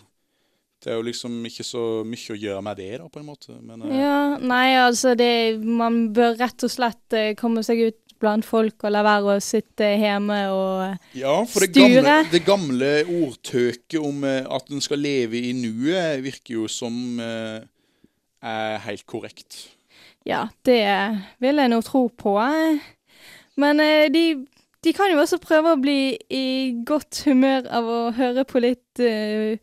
det 0.80 0.92
er 0.92 0.96
jo 0.96 1.04
liksom 1.04 1.34
ikke 1.44 1.64
så 1.66 1.80
mye 2.08 2.32
å 2.32 2.38
gjøre 2.40 2.60
med 2.64 2.78
det, 2.80 2.92
da, 3.02 3.08
på 3.12 3.20
en 3.20 3.26
måte. 3.28 3.56
Men 3.60 3.82
eh, 3.84 3.96
Ja, 4.00 4.20
nei, 4.40 4.76
altså 4.80 5.12
det 5.18 5.60
Man 5.60 6.06
bør 6.16 6.38
rett 6.40 6.64
og 6.64 6.72
slett 6.72 7.16
eh, 7.16 7.34
komme 7.36 7.64
seg 7.66 7.82
ut 7.90 7.98
blant 8.20 8.44
folk 8.46 8.84
og 8.84 8.92
la 8.94 9.02
være 9.06 9.34
å 9.36 9.42
sitte 9.42 9.88
hjemme 10.00 10.38
og 10.52 11.16
Ja, 11.18 11.34
for 11.48 11.64
det 11.64 11.70
Styre. 11.72 12.02
gamle, 12.04 12.16
det 12.32 12.42
gamle 12.46 12.90
ordtøket 13.08 13.98
om 14.00 14.22
eh, 14.28 14.44
at 14.46 14.70
en 14.70 14.80
skal 14.84 15.00
leve 15.02 15.40
i 15.40 15.52
nuet, 15.56 16.20
virker 16.24 16.58
jo 16.60 16.68
som 16.70 17.18
eh, 17.20 17.60
er 18.42 18.78
helt 18.86 19.06
korrekt. 19.10 19.62
Ja, 20.28 20.46
det 20.68 20.80
vil 21.40 21.56
jeg 21.62 21.72
nå 21.72 21.80
tro 21.84 22.06
på. 22.12 22.36
Men 23.60 23.80
eh, 23.80 24.06
de, 24.12 24.24
de 24.84 24.92
kan 24.96 25.10
jo 25.12 25.20
også 25.22 25.40
prøve 25.42 25.74
å 25.74 25.80
bli 25.80 26.16
i 26.32 26.44
godt 26.86 27.22
humør 27.26 27.66
av 27.72 27.88
å 27.88 28.00
høre 28.16 28.44
på 28.48 28.62
litt 28.64 29.00
eh, 29.04 29.56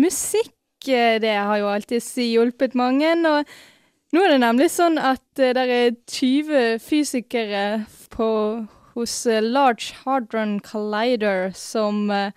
musikk. 0.00 0.54
Eh, 0.88 1.18
Det 1.22 1.34
har 1.36 1.58
jo 1.62 1.70
alltid 1.70 2.02
hjulpet 2.30 2.74
mange. 2.78 3.12
Og 3.26 3.46
nå 4.14 4.22
er 4.22 4.34
det 4.34 4.40
nemlig 4.42 4.70
sånn 4.70 4.98
at 5.02 5.42
eh, 5.42 5.54
det 5.56 5.64
er 5.66 5.94
20 6.10 6.78
fysikere 6.84 7.62
på, 8.14 8.28
hos 8.94 9.14
eh, 9.26 9.42
Large 9.42 9.94
Hadron 10.04 10.58
Collider 10.64 11.50
som 11.58 12.10
eh, 12.10 12.30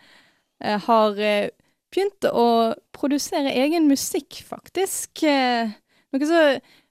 eh, 0.64 0.80
har 0.88 1.18
begynt 1.94 2.28
å 2.30 2.50
produsere 2.98 3.54
egen 3.54 3.88
musikk, 3.88 4.42
faktisk. 4.48 5.22
Så 5.22 6.44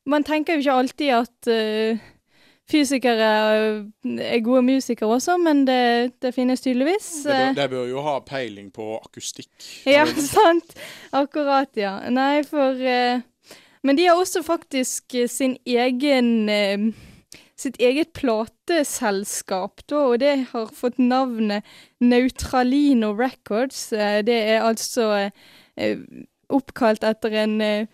Man 0.07 0.23
tenker 0.23 0.55
jo 0.55 0.63
ikke 0.63 0.75
alltid 0.79 1.09
at 1.11 1.49
uh, 1.51 2.05
fysikere 2.71 3.31
er 4.23 4.43
gode 4.45 4.63
musikere 4.67 5.17
også, 5.17 5.37
men 5.39 5.65
det, 5.67 6.19
det 6.23 6.33
finnes 6.35 6.63
tydeligvis. 6.63 7.09
De 7.25 7.33
eh. 7.33 7.49
bør, 7.55 7.59
de 7.61 7.69
bør 7.75 7.89
jo 7.91 8.05
ha 8.07 8.17
peiling 8.27 8.71
på 8.75 8.97
akustikk. 8.99 9.51
Ja, 9.87 10.07
sant. 10.37 10.77
Akkurat, 11.15 11.71
ja. 11.79 11.99
Nei, 12.11 12.43
for 12.47 12.79
uh, 12.79 13.23
Men 13.87 13.99
de 13.99 14.09
har 14.09 14.19
også 14.19 14.43
faktisk 14.43 15.15
sin 15.31 15.57
egen 15.63 16.49
eh, 16.51 16.89
Sitt 17.57 17.79
eget 17.81 18.13
plateselskap, 18.13 19.81
da, 19.89 20.01
og 20.11 20.19
det 20.21 20.33
har 20.51 20.67
fått 20.77 20.99
navnet 21.01 21.65
Neutralino 22.05 23.15
Records. 23.17 23.93
Eh, 23.97 24.21
det 24.27 24.37
er 24.53 24.61
altså 24.61 25.31
eh, 25.81 26.03
oppkalt 26.53 27.07
etter 27.09 27.39
en 27.47 27.55
eh, 27.65 27.87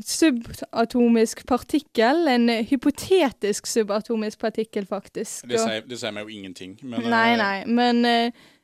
subatomisk 0.00 1.44
partikkel. 1.46 2.24
En 2.32 2.48
hypotetisk 2.48 3.68
subatomisk 3.68 4.40
partikkel, 4.40 4.88
faktisk. 4.88 5.44
Det 5.44 5.60
sier, 5.60 5.84
det 5.84 6.00
sier 6.00 6.16
meg 6.16 6.24
jo 6.24 6.40
ingenting. 6.40 6.78
Men, 6.80 7.04
Nei, 7.12 7.36
nei, 7.36 7.56
men 7.68 8.00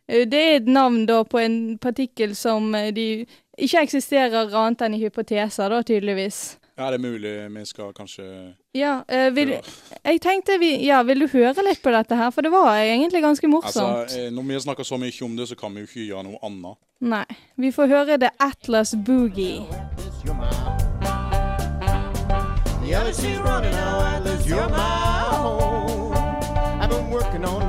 det 0.08 0.40
er 0.40 0.62
et 0.62 0.68
navn 0.70 1.04
da 1.04 1.20
på 1.28 1.44
en 1.44 1.76
partikkel 1.82 2.32
som 2.38 2.72
de 2.72 3.26
ikke 3.58 3.84
eksisterer 3.84 4.48
annet 4.48 4.86
enn 4.86 4.96
i 4.96 5.04
hypoteser, 5.04 5.68
da, 5.68 5.84
tydeligvis. 5.84 6.56
Ja, 6.76 6.90
det 6.90 6.98
er 6.98 6.98
mulig 7.00 7.30
vi 7.54 7.64
skal 7.64 7.92
kanskje 7.96 8.24
Ja, 8.76 9.02
eh, 9.08 9.30
vil, 9.32 9.54
jeg 10.04 10.20
tenkte 10.20 10.58
vi 10.60 10.74
Ja, 10.84 11.02
vil 11.02 11.24
du 11.24 11.28
høre 11.32 11.64
litt 11.64 11.80
på 11.82 11.92
dette 11.94 12.16
her? 12.16 12.30
For 12.30 12.44
det 12.44 12.52
var 12.52 12.76
egentlig 12.76 13.22
ganske 13.24 13.48
morsomt. 13.48 14.04
Altså, 14.04 14.20
eh, 14.26 14.30
når 14.30 14.42
vi 14.42 14.52
har 14.52 14.60
snakka 14.60 14.84
så 14.84 14.98
mye 15.00 15.24
om 15.24 15.36
det, 15.36 15.48
så 15.48 15.56
kan 15.56 15.72
vi 15.74 15.80
jo 15.80 15.88
ikke 15.88 16.04
gjøre 16.04 16.24
noe 16.28 16.38
annet. 16.44 16.76
Nei. 17.00 17.24
Vi 17.56 17.72
får 17.72 17.88
høre 17.88 18.18
The 18.20 18.30
Atlas 18.40 18.94
Boogie. 18.94 19.64
The 22.86 23.12
she's 23.12 23.38
running 23.38 23.72
now, 23.72 24.16
Atlas, 24.16 24.46
you're 24.46 24.68
my 24.68 24.76
home. 25.32 26.12
I've 26.80 26.90
been 26.90 27.10
working 27.10 27.44
all 27.44 27.65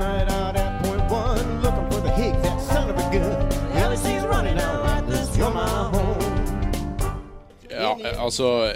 altså 8.19 8.73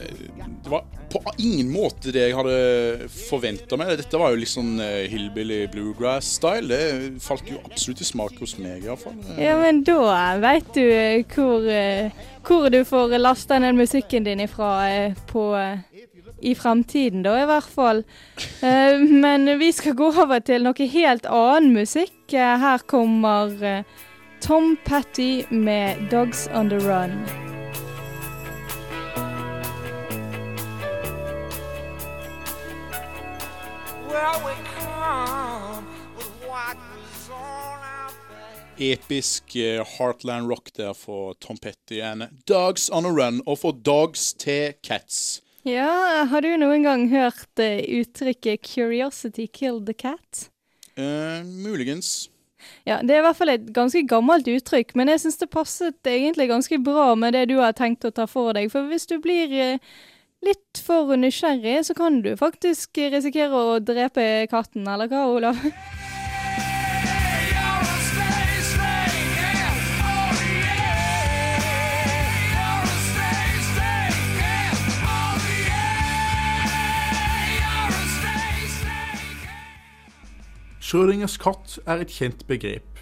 Det 0.63 0.69
var 0.71 0.83
på 1.11 1.19
ingen 1.43 1.67
måte 1.73 2.11
det 2.15 2.21
jeg 2.29 2.35
hadde 2.37 3.07
forventa 3.11 3.75
meg. 3.79 3.89
Dette 3.99 4.19
var 4.19 4.31
jo 4.31 4.39
litt 4.39 4.51
sånn 4.51 4.77
eh, 4.79 5.09
hillbilly 5.11 5.65
bluegrass-style. 5.73 6.69
Det 6.71 7.19
falt 7.23 7.49
jo 7.51 7.59
absolutt 7.65 8.03
i 8.03 8.07
smak 8.07 8.37
hos 8.39 8.55
meg, 8.61 8.85
iallfall. 8.85 9.17
Ja, 9.35 9.57
men 9.59 9.81
da 9.87 9.97
veit 10.39 10.71
du 10.77 10.85
eh, 10.85 11.25
hvor, 11.35 11.67
eh, 11.67 12.13
hvor 12.47 12.69
du 12.71 12.79
får 12.87 13.17
lasta 13.19 13.59
ned 13.59 13.75
musikken 13.75 14.23
din 14.29 14.45
ifra 14.47 14.71
eh, 14.87 15.19
på 15.27 15.49
eh, 15.59 15.83
i 16.41 16.55
fremtiden, 16.55 17.25
da 17.27 17.35
i 17.41 17.45
hvert 17.49 17.69
fall. 17.75 18.03
Eh, 18.63 19.03
Men 19.03 19.51
vi 19.59 19.71
skal 19.75 19.93
gå 19.99 20.13
over 20.15 20.39
til 20.39 20.63
noe 20.63 20.87
helt 20.95 21.27
annen 21.27 21.75
musikk. 21.75 22.15
Eh, 22.33 22.55
Her 22.63 22.87
kommer 22.87 23.51
eh, 23.61 23.83
Tom 24.41 24.77
Petty 24.87 25.43
med 25.51 26.07
'Dogs 26.09 26.47
on 26.55 26.69
the 26.71 26.79
Run'. 26.87 27.50
Episk 38.81 39.55
eh, 39.55 39.85
Heartland 39.85 40.49
rock 40.49 40.73
der 40.73 40.93
for 40.93 41.33
Tom 41.33 41.57
Petty 41.57 42.01
and 42.01 42.23
Dogs 42.47 42.89
on 42.89 43.05
a 43.05 43.09
Run, 43.09 43.41
og 43.45 43.59
for 43.59 43.71
Dogs 43.71 44.33
til 44.33 44.73
Cats. 44.83 45.41
Ja, 45.65 46.25
har 46.25 46.41
du 46.41 46.49
noen 46.57 46.81
gang 46.81 47.05
hørt 47.11 47.61
eh, 47.61 47.83
uttrykket 48.01 48.65
'curiosity 48.65 49.45
killed 49.45 49.85
the 49.85 49.93
cat'? 49.93 50.49
Eh, 50.97 51.45
muligens. 51.45 52.29
Ja, 52.85 53.01
Det 53.01 53.11
er 53.15 53.19
i 53.19 53.25
hvert 53.25 53.37
fall 53.37 53.49
et 53.49 53.73
ganske 53.73 54.01
gammelt 54.07 54.47
uttrykk, 54.47 54.95
men 54.95 55.09
jeg 55.09 55.21
syns 55.21 55.37
det 55.37 55.49
passet 55.53 55.97
egentlig 56.05 56.49
ganske 56.49 56.77
bra 56.83 57.13
med 57.15 57.33
det 57.33 57.47
du 57.49 57.57
har 57.59 57.73
tenkt 57.73 58.05
å 58.05 58.11
ta 58.11 58.25
for 58.25 58.53
deg. 58.53 58.71
For 58.71 58.89
hvis 58.89 59.05
du 59.05 59.19
blir 59.21 59.53
eh, 59.53 59.77
litt 60.45 60.81
for 60.81 61.15
nysgjerrig, 61.15 61.85
så 61.85 61.93
kan 61.97 62.21
du 62.25 62.33
faktisk 62.37 62.97
risikere 63.13 63.53
å 63.53 63.79
drepe 63.79 64.47
katten, 64.51 64.87
eller 64.89 65.11
hva, 65.11 65.27
Olav? 65.29 65.59
Schrødingers 80.91 81.37
katt 81.39 81.77
er 81.87 82.01
et 82.03 82.11
kjent 82.11 82.41
begrep. 82.49 82.97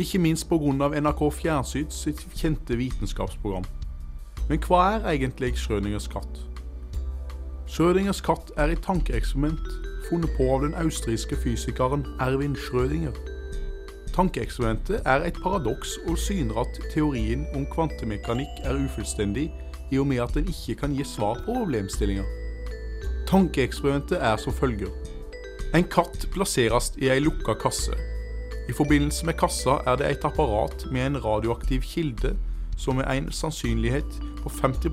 Ikke 0.00 0.16
minst 0.22 0.46
pga. 0.48 0.88
NRK 0.96 1.26
Fjernsyns 1.36 1.98
sitt 2.06 2.22
kjente 2.32 2.78
vitenskapsprogram. 2.80 3.66
Men 4.50 4.58
hva 4.66 4.78
er 4.96 5.04
egentlig 5.12 5.52
Schrødingers 5.62 6.08
katt? 6.10 6.40
Schrødingers 7.70 8.18
katt 8.26 8.48
er 8.58 8.72
et 8.74 8.80
tankeeksperiment 8.82 9.68
funnet 10.08 10.32
på 10.34 10.48
av 10.50 10.64
den 10.64 10.74
austriske 10.74 11.38
fysikeren 11.38 12.02
Erwin 12.18 12.56
Schrødinger. 12.58 13.14
Tankeeksperimentet 14.10 15.06
er 15.06 15.22
et 15.28 15.38
paradoks 15.38 15.94
og 16.10 16.18
syner 16.18 16.64
at 16.64 16.80
teorien 16.90 17.46
om 17.54 17.62
kvantemekanikk 17.70 18.64
er 18.66 18.82
ufullstendig 18.82 19.46
i 19.94 20.02
og 20.02 20.10
med 20.10 20.24
at 20.26 20.34
den 20.34 20.50
ikke 20.50 20.80
kan 20.82 20.98
gi 20.98 21.06
svar 21.06 21.38
på 21.44 21.54
problemstillinger. 21.54 22.26
Tankeeksperimentet 23.30 24.18
er 24.18 24.36
som 24.42 24.52
følger. 24.52 24.90
En 25.78 25.86
katt 25.86 26.26
plasseres 26.34 26.90
i 26.98 27.06
ei 27.14 27.22
lukka 27.22 27.54
kasse. 27.54 27.94
I 28.66 28.74
forbindelse 28.74 29.30
med 29.30 29.38
kassa 29.38 29.78
er 29.86 30.02
det 30.02 30.10
et 30.10 30.26
apparat 30.26 30.88
med 30.90 31.06
en 31.06 31.22
radioaktiv 31.22 31.86
kilde 31.86 32.34
som 32.80 32.96
med 32.96 33.08
en 33.12 33.28
sannsynlighet 33.32 34.20
på 34.42 34.48
50 34.48 34.90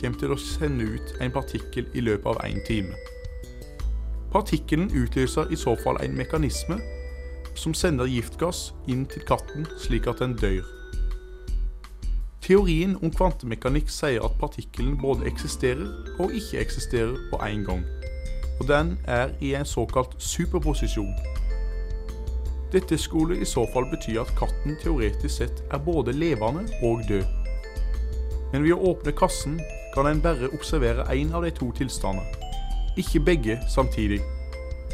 kommer 0.00 0.18
til 0.18 0.32
å 0.32 0.38
sende 0.38 0.86
ut 0.94 1.14
en 1.20 1.32
partikkel 1.34 1.88
i 1.94 2.04
løpet 2.06 2.26
av 2.30 2.38
én 2.46 2.62
time. 2.66 2.94
Partikkelen 4.30 4.92
utløser 4.94 5.50
i 5.50 5.58
så 5.58 5.74
fall 5.82 5.98
en 6.04 6.14
mekanisme 6.16 6.78
som 7.58 7.74
sender 7.74 8.06
giftgass 8.06 8.70
inn 8.86 9.02
til 9.10 9.26
katten 9.26 9.66
slik 9.82 10.06
at 10.06 10.22
den 10.22 10.38
dør. 10.38 10.62
Teorien 12.40 12.94
om 13.02 13.10
kvantemekanikk 13.10 13.90
sier 13.90 14.22
at 14.24 14.38
partikkelen 14.40 14.94
både 15.02 15.26
eksisterer 15.26 15.90
og 16.22 16.32
ikke 16.32 16.62
eksisterer 16.62 17.18
på 17.32 17.42
én 17.50 17.66
gang 17.66 17.82
og 18.60 18.68
den 18.68 18.98
er 19.04 19.28
i 19.40 19.54
en 19.54 19.64
såkalt 19.64 20.14
superposisjon. 20.18 21.14
Dette 22.72 22.98
skulle 22.98 23.40
i 23.40 23.44
så 23.48 23.64
fall 23.72 23.88
bety 23.90 24.14
at 24.20 24.30
katten 24.38 24.76
teoretisk 24.82 25.40
sett 25.40 25.62
er 25.74 25.82
både 25.82 26.14
levende 26.14 26.66
og 26.86 27.02
død. 27.08 27.24
Men 28.52 28.66
ved 28.66 28.74
å 28.74 28.92
åpne 28.92 29.14
kassen 29.18 29.56
kan 29.94 30.06
en 30.06 30.22
bare 30.22 30.50
observere 30.54 31.06
én 31.10 31.32
av 31.34 31.42
de 31.42 31.50
to 31.54 31.72
tilstandene, 31.74 32.26
ikke 32.98 33.22
begge 33.26 33.58
samtidig. 33.70 34.20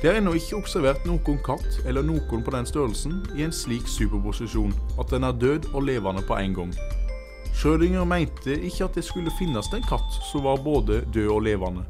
Det 0.01 0.11
er 0.11 0.19
ennå 0.21 0.35
ikke 0.37 0.59
observert 0.59 1.05
noen 1.09 1.39
katt 1.45 1.81
eller 1.89 2.05
noen 2.05 2.45
på 2.45 2.53
den 2.53 2.69
størrelsen 2.69 3.23
i 3.37 3.45
en 3.45 3.53
slik 3.53 3.89
superposisjon 3.89 4.75
at 5.01 5.13
den 5.13 5.25
er 5.25 5.37
død 5.37 5.71
og 5.75 5.87
levende 5.89 6.25
på 6.25 6.37
en 6.37 6.57
gang. 6.57 6.73
Schrødinger 7.57 8.05
mente 8.05 8.57
ikke 8.69 8.85
at 8.85 8.97
det 8.97 9.05
skulle 9.05 9.33
finnes 9.39 9.69
en 9.73 9.85
katt 9.89 10.19
som 10.31 10.45
var 10.45 10.61
både 10.65 11.01
død 11.15 11.31
og 11.33 11.45
levende. 11.49 11.85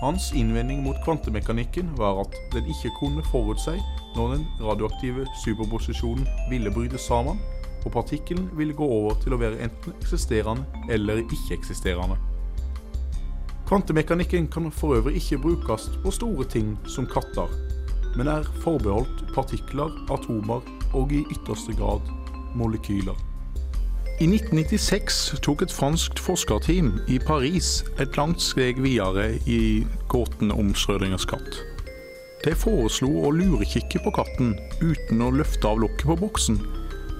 Hans 0.00 0.32
innvending 0.34 0.80
mot 0.82 0.96
kvantemekanikken 1.04 1.92
var 1.96 2.24
at 2.24 2.36
den 2.52 2.68
ikke 2.72 2.90
kunne 3.00 3.24
forutsi 3.30 3.76
når 4.16 4.34
den 4.34 4.46
radioaktive 4.60 5.26
superposisjonen 5.44 6.28
ville 6.50 6.70
bryte 6.70 6.98
sammen, 6.98 7.40
og 7.84 7.92
partikkelen 7.92 8.50
ville 8.56 8.74
gå 8.74 8.86
over 8.86 9.16
til 9.22 9.34
å 9.34 9.40
være 9.40 9.58
enten 9.64 9.96
eksisterende 10.00 10.64
eller 10.92 11.24
ikke-eksisterende. 11.24 12.18
Kvantemekanikken 13.68 14.48
kan 14.52 14.70
for 14.72 14.94
øvrig 14.98 15.16
ikke 15.16 15.38
brukes 15.38 15.90
på 16.04 16.10
store 16.10 16.44
ting 16.44 16.74
som 16.86 17.06
katter, 17.06 17.48
men 18.16 18.28
er 18.28 18.48
forbeholdt 18.60 19.24
partikler, 19.34 19.90
atomer 20.12 20.60
og 20.92 21.12
i 21.12 21.24
ytterste 21.32 21.74
grad 21.78 22.04
molekyler. 22.54 23.16
I 24.20 24.28
1996 24.28 25.40
tok 25.42 25.64
et 25.64 25.72
fransk 25.72 26.20
forskerteam 26.20 26.92
i 27.08 27.16
Paris 27.18 27.80
et 27.98 28.16
langt 28.16 28.44
steg 28.44 28.78
videre 28.84 29.32
i 29.48 29.86
gåten 30.12 30.52
om 30.52 30.74
Schrødingers 30.76 31.24
katt. 31.26 31.71
De 32.42 32.54
foreslo 32.58 33.08
å 33.22 33.28
lurekikke 33.30 34.00
på 34.02 34.10
katten 34.16 34.56
uten 34.80 35.20
å 35.22 35.30
løfte 35.30 35.68
av 35.68 35.78
lokket 35.78 36.08
på 36.08 36.16
boksen, 36.24 36.56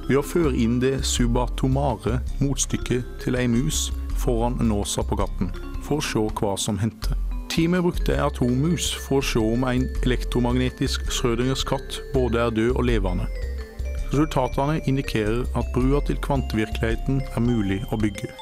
ved 0.08 0.18
å 0.18 0.24
føre 0.26 0.50
inn 0.58 0.80
det 0.82 0.96
subatomare 1.06 2.18
motstykket 2.40 3.06
til 3.22 3.38
ei 3.38 3.46
mus 3.50 3.92
foran 4.18 4.58
nåsa 4.66 5.04
på 5.06 5.20
katten, 5.20 5.52
for 5.87 6.02
å 6.02 6.06
se 6.08 6.24
hva 6.40 6.56
som 6.58 6.80
hendte. 6.82 7.14
Teamet 7.52 7.85
brukte 7.85 8.16
ei 8.16 8.24
atommus 8.24 8.88
for 9.04 9.20
å 9.20 9.28
se 9.30 9.38
om 9.38 9.66
en 9.68 9.87
elektromagnetisk 10.02 11.06
Schrødingers 11.12 11.62
katt 11.68 12.00
både 12.14 12.42
er 12.42 12.54
død 12.58 12.74
og 12.74 12.87
levende. 12.88 13.30
Resultatene 14.12 14.80
indikerer 14.90 15.46
at 15.54 15.70
brua 15.76 16.02
til 16.08 16.18
kvantevirkeligheten 16.24 17.22
er 17.30 17.46
mulig 17.46 17.78
å 17.94 18.00
bygge. 18.00 18.32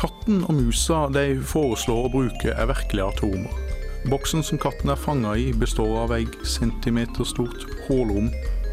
Katten 0.00 0.44
og 0.46 0.56
musa 0.62 1.06
de 1.12 1.28
foreslår 1.44 2.08
å 2.08 2.12
bruke, 2.16 2.56
er 2.56 2.72
virkelige 2.72 3.12
atomer. 3.12 3.65
Boksen 4.06 4.44
som 4.46 4.58
katten 4.62 4.92
er 4.92 4.98
fanga 5.02 5.32
i, 5.34 5.48
består 5.50 6.04
av 6.04 6.12
et 6.14 6.34
centimeterstort 6.46 7.64
hullrom 7.88 8.28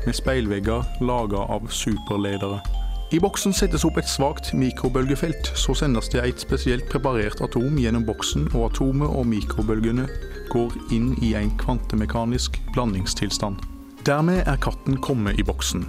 med 0.06 0.14
speilvegger 0.14 0.86
laga 1.02 1.48
av 1.50 1.66
superledere. 1.74 2.60
I 3.14 3.20
boksen 3.22 3.54
settes 3.54 3.82
opp 3.86 3.98
et 3.98 4.10
svakt 4.10 4.52
mikrobølgefelt, 4.58 5.50
så 5.58 5.74
sendes 5.78 6.12
det 6.14 6.22
et 6.22 6.44
spesielt 6.44 6.86
preparert 6.90 7.42
atom 7.46 7.80
gjennom 7.82 8.06
boksen, 8.06 8.46
og 8.54 8.68
atomet 8.72 9.10
og 9.10 9.26
mikrobølgene 9.32 10.06
går 10.54 10.76
inn 10.94 11.16
i 11.26 11.34
en 11.38 11.50
kvantemekanisk 11.62 12.60
blandingstilstand. 12.76 13.58
Dermed 14.06 14.44
er 14.46 14.62
katten 14.62 15.00
kommet 15.02 15.42
i 15.42 15.46
boksen. 15.46 15.88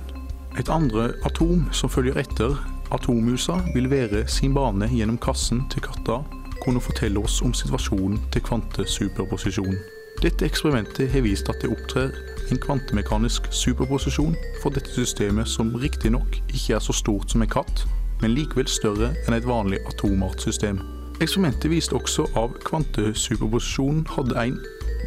Et 0.57 0.73
andre 0.73 1.11
atom 1.29 1.67
som 1.73 1.93
følger 1.93 2.17
etter, 2.25 2.57
atommusa, 2.97 3.59
vil 3.77 3.91
være 3.93 4.25
sin 4.29 4.57
bane 4.57 4.89
gjennom 4.89 5.21
kassen 5.21 5.67
til 5.73 5.85
katta, 5.85 6.23
kunne 6.65 6.81
fortelle 6.81 7.21
oss 7.21 7.41
om 7.43 7.55
situasjonen 7.55 8.21
til 8.33 8.43
kvantesuperposisjonen. 8.43 9.79
Dette 10.23 10.47
eksperimentet 10.47 11.11
har 11.13 11.25
vist 11.27 11.49
at 11.51 11.61
det 11.63 11.71
opptrer 11.75 12.15
en 12.53 12.61
kvantemekanisk 12.61 13.49
superposisjon 13.53 14.37
for 14.63 14.75
dette 14.75 14.93
systemet 14.95 15.49
som 15.51 15.75
riktignok 15.75 16.39
ikke 16.55 16.77
er 16.77 16.85
så 16.85 16.95
stort 16.97 17.31
som 17.31 17.43
en 17.43 17.51
katt, 17.51 17.85
men 18.23 18.37
likevel 18.37 18.69
større 18.71 19.11
enn 19.27 19.37
et 19.37 19.49
vanlig 19.49 19.83
atomartsystem. 19.91 20.81
Eksperimentet 21.23 21.71
viste 21.71 21.97
også 21.99 22.27
at 22.41 22.57
kvantesuperposisjonen 22.67 24.07
hadde 24.15 24.47
en 24.47 24.57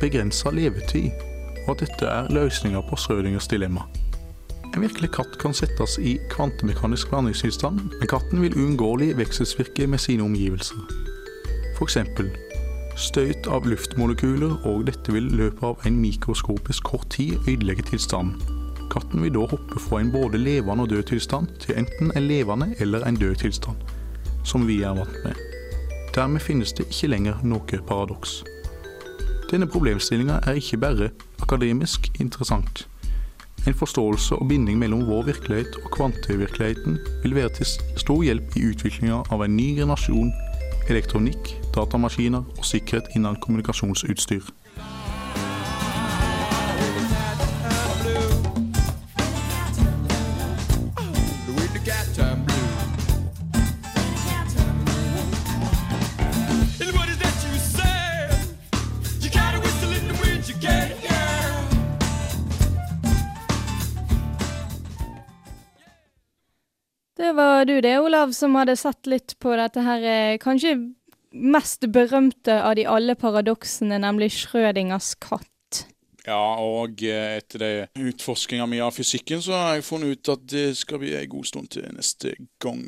begrensa 0.01 0.53
levetid, 0.53 1.09
og 1.65 1.75
at 1.75 1.87
dette 1.87 2.11
er 2.11 2.29
løsninger 2.31 2.83
på 2.89 2.99
Schrødingers 2.99 3.47
dilemma. 3.47 3.87
En 4.75 4.83
virkelig 4.83 5.09
katt 5.15 5.37
kan 5.41 5.55
settes 5.57 5.97
i 5.97 6.17
kvantemekanisk 6.29 7.09
blandingstilstand, 7.09 7.79
men 7.99 8.09
katten 8.11 8.43
vil 8.43 8.55
uunngåelig 8.55 9.15
vekselsvirke 9.17 9.87
med 9.87 10.03
sine 10.03 10.23
omgivelser. 10.23 11.16
F.eks. 11.77 11.97
støyt 12.97 13.47
av 13.53 13.67
luftmolekyler, 13.69 14.55
og 14.65 14.87
dette 14.87 15.13
vil 15.13 15.27
i 15.29 15.37
løpet 15.43 15.61
av 15.67 15.83
en 15.85 15.99
mikroskopisk 16.01 16.87
kort 16.89 17.11
tid 17.13 17.37
ødelegge 17.45 17.85
tilstanden. 17.91 18.41
Katten 18.89 19.21
vil 19.21 19.35
da 19.35 19.43
hoppe 19.51 19.77
fra 19.83 19.99
en 20.01 20.09
både 20.11 20.39
levende 20.41 20.87
og 20.87 20.89
død 20.89 21.03
tilstand 21.11 21.51
til 21.61 21.77
enten 21.77 22.09
en 22.15 22.25
levende 22.25 22.71
eller 22.81 23.05
en 23.05 23.19
død 23.19 23.35
tilstand, 23.43 23.77
som 24.43 24.65
vi 24.65 24.79
er 24.81 24.97
vant 24.97 25.21
med. 25.21 25.37
Dermed 26.15 26.41
finnes 26.41 26.73
det 26.73 26.87
ikke 26.89 27.11
lenger 27.13 27.45
noe 27.45 27.81
paradoks. 27.85 28.39
Denne 29.51 29.69
problemstillinga 29.69 30.39
er 30.49 30.57
ikke 30.57 30.81
bare 30.81 31.11
akademisk 31.45 32.09
interessant. 32.17 32.87
En 33.67 33.77
forståelse 33.77 34.35
og 34.35 34.49
binding 34.49 34.79
mellom 34.79 35.05
vår 35.05 35.29
virkelighet 35.29 35.77
og 35.83 35.91
kvantevirkeligheten 35.93 36.97
vil 37.21 37.37
være 37.37 37.53
til 37.59 37.69
stor 38.01 38.23
hjelp 38.23 38.57
i 38.57 38.65
utviklinga 38.71 39.21
av 39.29 39.45
en 39.45 39.57
ny 39.59 39.75
generasjon 39.77 40.33
elektronikk, 40.89 41.51
datamaskiner 41.75 42.43
og 42.57 42.65
sikkerhet 42.65 43.11
innen 43.15 43.35
kommunikasjonsutstyr. 43.41 44.43
Du 67.67 67.75
det, 67.83 67.97
Olav, 67.99 68.31
som 68.35 68.55
hadde 68.57 68.77
sett 68.79 69.09
litt 69.09 69.35
på 69.43 69.53
dette 69.59 69.83
her 69.85 70.03
eh, 70.07 70.37
kanskje 70.41 70.77
mest 71.37 71.85
berømte 71.93 72.55
av 72.63 72.77
de 72.79 72.87
alle 72.89 73.15
paradoksene, 73.19 73.99
nemlig 74.01 74.31
Schrødingers 74.35 75.13
katt. 75.21 75.83
Ja, 76.27 76.57
og 76.59 77.03
eh, 77.07 77.37
etter 77.39 77.63
det 77.63 78.67
mi 78.67 78.81
av 78.83 78.91
fysikken, 78.91 79.41
så 79.41 79.55
har 79.55 79.75
jeg 79.77 79.87
funnet 79.87 80.17
ut 80.17 80.33
at 80.33 80.47
det 80.51 80.67
skal 80.75 80.99
bli 80.99 81.13
en 81.15 81.29
god 81.31 81.45
stund 81.47 81.69
til 81.71 81.87
neste 81.95 82.35
gang. 82.59 82.83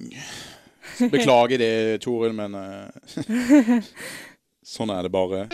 Beklager 1.11 1.61
det, 1.61 2.01
Toril, 2.03 2.35
men 2.35 2.55
eh, 2.59 3.83
sånn 4.75 4.91
er 4.91 5.07
det 5.07 5.13
bare. 5.13 5.45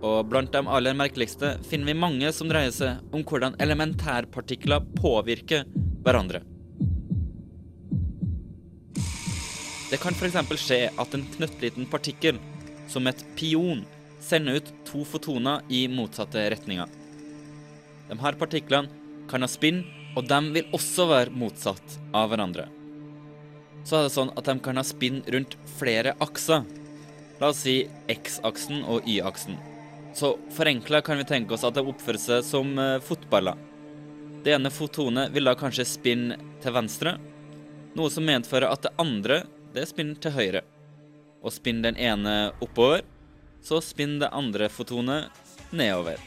Og 0.01 0.23
blant 0.31 0.49
de 0.55 0.61
aller 0.65 0.95
merkeligste 0.97 1.57
finner 1.67 1.91
vi 1.91 2.01
mange 2.01 2.31
som 2.33 2.49
dreier 2.49 2.71
seg 2.73 3.13
om 3.13 3.21
hvordan 3.27 3.59
elementærpartikler 3.61 4.87
påvirker 4.95 5.67
hverandre. 6.01 6.41
Det 9.91 9.99
kan 9.99 10.15
f.eks. 10.15 10.39
skje 10.63 10.79
at 11.03 11.13
en 11.17 11.27
knøttliten 11.35 11.85
partikkel, 11.91 12.39
som 12.91 13.07
et 13.07 13.23
pion, 13.39 13.85
sender 14.21 14.59
ut 14.59 14.73
to 14.85 15.05
fotoner 15.07 15.63
i 15.71 15.85
motsatte 15.89 16.43
retninger. 16.53 16.89
De 18.09 18.19
her 18.19 18.37
partiklene 18.37 18.91
kan 19.31 19.43
ha 19.43 19.49
spinn, 19.49 19.85
og 20.19 20.27
de 20.27 20.39
vil 20.57 20.69
også 20.75 21.07
være 21.07 21.31
motsatt 21.31 21.97
av 22.11 22.29
hverandre. 22.31 22.67
Så 23.87 23.97
er 23.97 24.05
det 24.05 24.13
sånn 24.13 24.33
at 24.37 24.45
de 24.45 24.57
kan 24.61 24.77
ha 24.77 24.83
spinn 24.85 25.21
rundt 25.31 25.55
flere 25.79 26.13
akser. 26.21 26.65
La 27.39 27.49
oss 27.49 27.63
si 27.65 27.79
X-aksen 28.11 28.83
og 28.83 29.07
Y-aksen. 29.09 29.55
Så 30.13 30.35
forenkla 30.53 31.01
kan 31.01 31.17
vi 31.17 31.25
tenke 31.29 31.55
oss 31.55 31.63
at 31.65 31.77
de 31.77 31.85
oppfører 31.87 32.19
seg 32.21 32.43
som 32.45 32.75
eh, 32.77 32.99
fotballer. 33.01 33.55
Det 34.43 34.53
ene 34.57 34.73
fotonet 34.73 35.31
vil 35.33 35.47
da 35.47 35.55
kanskje 35.57 35.87
spinne 35.87 36.37
til 36.61 36.75
venstre, 36.75 37.15
noe 37.95 38.11
som 38.11 38.25
medfører 38.27 38.71
at 38.71 38.85
det 38.85 38.93
andre 39.01 39.41
det 39.71 39.87
spinner 39.87 40.19
til 40.19 40.35
høyre. 40.35 40.61
Og 41.41 41.53
spinn 41.53 41.81
den 41.81 41.97
ene 41.97 42.51
oppover, 42.61 43.01
så 43.61 43.81
spinn 43.81 44.19
det 44.21 44.29
andre 44.33 44.69
fotonet 44.69 45.29
nedover. 45.71 46.21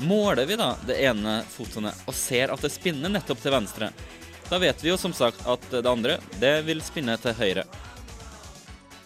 Måler 0.00 0.46
vi 0.46 0.56
da 0.56 0.72
det 0.86 0.96
ene 1.04 1.42
fotonet 1.44 2.06
og 2.08 2.14
ser 2.16 2.50
at 2.50 2.62
det 2.64 2.72
spinner 2.72 3.12
nettopp 3.12 3.42
til 3.42 3.52
venstre, 3.52 3.90
da 4.50 4.58
vet 4.58 4.80
vi 4.82 4.88
jo 4.88 4.96
som 4.98 5.12
sagt 5.14 5.44
at 5.46 5.66
det 5.70 5.86
andre 5.86 6.16
det 6.40 6.54
vil 6.66 6.80
spinne 6.82 7.14
til 7.20 7.36
høyre. 7.36 7.66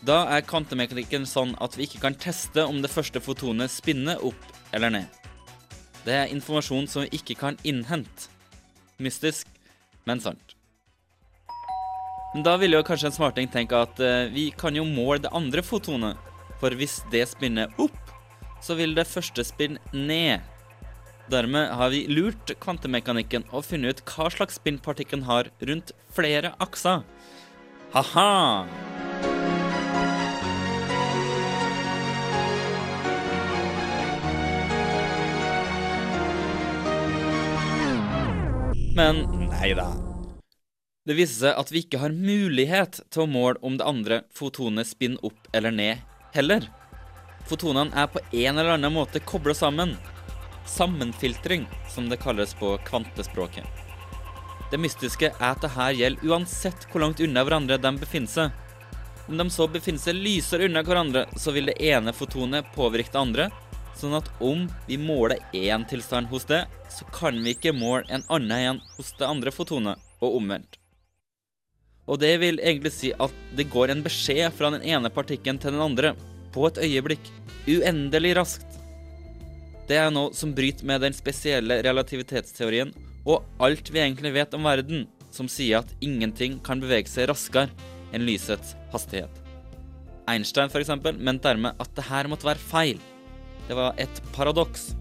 Da 0.04 0.22
er 0.36 0.44
kvantemekanikken 0.44 1.26
sånn 1.28 1.56
at 1.64 1.76
vi 1.76 1.88
ikke 1.88 2.00
kan 2.02 2.16
teste 2.20 2.64
om 2.68 2.78
det 2.84 2.92
første 2.92 3.20
fotonet 3.24 3.72
spinner 3.72 4.22
opp 4.24 4.48
eller 4.76 4.92
ned. 4.92 5.18
Det 6.04 6.14
er 6.14 6.32
informasjon 6.32 6.88
som 6.88 7.04
vi 7.04 7.18
ikke 7.18 7.36
kan 7.40 7.58
innhente. 7.64 8.30
Mystisk, 9.02 9.48
men 10.06 10.20
sant. 10.22 10.54
Men 12.34 12.42
da 12.46 12.56
ville 12.58 12.78
jo 12.78 12.86
kanskje 12.86 13.12
en 13.12 13.14
smarting 13.14 13.50
tenke 13.50 13.78
at 13.78 14.00
eh, 14.02 14.30
vi 14.34 14.48
kan 14.58 14.74
jo 14.74 14.86
måle 14.86 15.20
det 15.22 15.34
andre 15.34 15.62
fotonet, 15.62 16.18
for 16.58 16.74
hvis 16.74 17.00
det 17.12 17.26
spinner 17.30 17.70
opp, 17.78 17.98
så 18.64 18.74
vil 18.78 18.96
det 18.96 19.06
første 19.06 19.44
spinne 19.46 19.78
ned. 19.92 20.42
Dermed 21.30 21.70
har 21.78 21.92
vi 21.92 22.04
lurt 22.10 22.52
kvantemekanikken 22.60 23.46
og 23.50 23.64
funnet 23.68 24.00
ut 24.00 24.02
hva 24.10 24.28
slags 24.32 24.58
spinn 24.60 24.80
partikkelen 24.82 25.24
har 25.28 25.52
rundt 25.64 25.94
flere 26.12 26.52
akser. 26.60 27.06
Ha-ha! 27.94 28.93
Men 38.94 39.24
nei 39.50 39.74
da. 39.74 39.88
Det 41.04 41.16
viser 41.18 41.48
seg 41.48 41.60
at 41.60 41.70
vi 41.74 41.82
ikke 41.82 41.98
har 42.00 42.14
mulighet 42.14 43.00
til 43.12 43.24
å 43.24 43.28
måle 43.28 43.60
om 43.66 43.74
det 43.76 43.86
andre 43.88 44.20
fotonet 44.32 44.88
spinner 44.88 45.26
opp 45.26 45.48
eller 45.52 45.74
ned 45.74 46.04
heller. 46.36 46.68
Fotonene 47.48 47.92
er 47.98 48.06
på 48.08 48.22
en 48.22 48.58
eller 48.58 48.76
annen 48.76 48.94
måte 48.94 49.20
kobla 49.20 49.54
sammen. 49.54 49.96
Sammenfiltring, 50.70 51.66
som 51.92 52.06
det 52.08 52.22
kalles 52.22 52.54
på 52.56 52.76
kvantespråket. 52.86 53.66
Det 54.70 54.80
mystiske 54.80 55.28
er 55.34 55.50
at 55.50 55.60
dette 55.66 55.90
gjelder 55.98 56.30
uansett 56.30 56.86
hvor 56.90 57.04
langt 57.04 57.20
unna 57.20 57.44
hverandre 57.44 57.76
de 57.82 57.92
befinner 57.98 58.30
seg. 58.30 58.54
Om 59.28 59.36
de 59.40 59.48
så 59.50 59.66
befinner 59.68 60.00
seg 60.00 60.22
lysere 60.22 60.70
unna 60.70 60.86
hverandre, 60.86 61.26
så 61.36 61.52
vil 61.52 61.68
det 61.68 61.80
ene 61.82 62.14
fotonet 62.16 62.70
påvirke 62.74 63.12
det 63.12 63.20
andre, 63.20 63.50
sånn 63.98 64.16
at 64.18 64.28
om 64.44 64.66
vi 64.88 64.98
måler 65.00 65.42
én 65.56 65.84
tilstand 65.88 66.30
hos 66.32 66.46
det, 66.50 66.64
så 66.90 67.06
kan 67.14 67.38
vi 67.44 67.54
ikke 67.54 67.74
måle 67.76 68.04
en 68.08 68.24
annen 68.32 68.56
igjen 68.58 68.80
hos 68.96 69.12
det 69.18 69.28
andre 69.28 69.52
fotonet, 69.54 70.00
og 70.24 70.38
omvendt. 70.38 70.78
Og 72.08 72.20
det 72.20 72.34
vil 72.42 72.60
egentlig 72.60 72.92
si 72.92 73.10
at 73.16 73.32
det 73.56 73.70
går 73.72 73.92
en 73.92 74.04
beskjed 74.04 74.52
fra 74.56 74.70
den 74.74 74.84
ene 74.84 75.10
partikken 75.12 75.58
til 75.60 75.74
den 75.74 75.84
andre, 75.84 76.14
på 76.54 76.66
et 76.68 76.78
øyeblikk, 76.84 77.32
uendelig 77.66 78.34
raskt. 78.38 78.78
Det 79.88 79.98
er 80.00 80.12
noe 80.12 80.32
som 80.36 80.54
bryter 80.56 80.86
med 80.88 81.02
den 81.04 81.16
spesielle 81.16 81.80
relativitetsteorien 81.84 82.92
og 83.24 83.44
alt 83.64 83.90
vi 83.92 84.02
egentlig 84.02 84.34
vet 84.36 84.54
om 84.56 84.68
verden, 84.68 85.06
som 85.34 85.48
sier 85.50 85.80
at 85.80 85.92
ingenting 86.04 86.60
kan 86.64 86.80
bevege 86.82 87.10
seg 87.10 87.28
raskere 87.30 87.72
enn 88.14 88.24
lysets 88.28 88.76
hastighet. 88.92 89.32
Einstein 90.30 90.70
eksempel, 90.72 91.16
mente 91.18 91.48
dermed 91.48 91.80
at 91.80 91.90
det 91.96 92.06
her 92.08 92.28
måtte 92.30 92.48
være 92.48 92.62
feil. 92.62 93.00
Det 93.68 93.76
var 93.78 93.96
et 94.00 94.20
paradoks. 94.34 94.92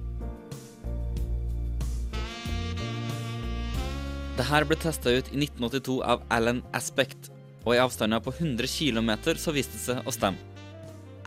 Det 4.34 4.46
her 4.48 4.66
ble 4.66 4.78
testa 4.82 5.12
ut 5.14 5.28
i 5.30 5.38
1982 5.44 6.00
av 6.02 6.24
Alan 6.34 6.64
Aspect, 6.74 7.30
og 7.68 7.76
i 7.76 7.82
avstander 7.84 8.24
på 8.24 8.34
100 8.34 8.68
km 8.72 9.12
så 9.38 9.54
viste 9.56 9.78
det 9.78 9.84
seg 9.84 10.08
å 10.08 10.16
stemme. 10.16 10.50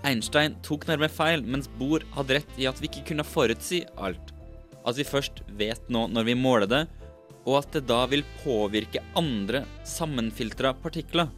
Einstein 0.07 0.57
tok 0.63 0.87
nærmere 0.89 1.11
feil, 1.13 1.43
mens 1.43 1.71
Bohr 1.79 2.05
hadde 2.15 2.39
rett 2.39 2.59
i 2.61 2.67
at 2.69 2.81
vi 2.83 2.91
ikke 2.91 3.07
kunne 3.11 3.27
forutsi 3.27 3.85
alt. 3.97 4.33
At 4.87 4.99
vi 4.99 5.07
først 5.07 5.43
vet 5.59 5.89
nå 5.91 6.07
når 6.13 6.29
vi 6.29 6.37
måler 6.39 6.71
det, 6.71 6.83
og 7.47 7.61
at 7.61 7.73
det 7.75 7.87
da 7.89 8.03
vil 8.11 8.27
påvirke 8.43 9.03
andre 9.19 9.65
sammenfiltra 9.87 10.75
partikler. 10.83 11.31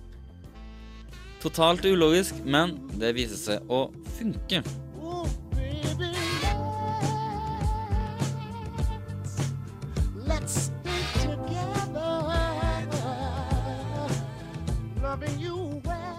Totalt 1.42 1.84
ulogisk, 1.86 2.40
men 2.44 2.76
det 2.98 3.14
viser 3.16 3.40
seg 3.40 3.72
å 3.72 3.86
funke. 4.18 4.64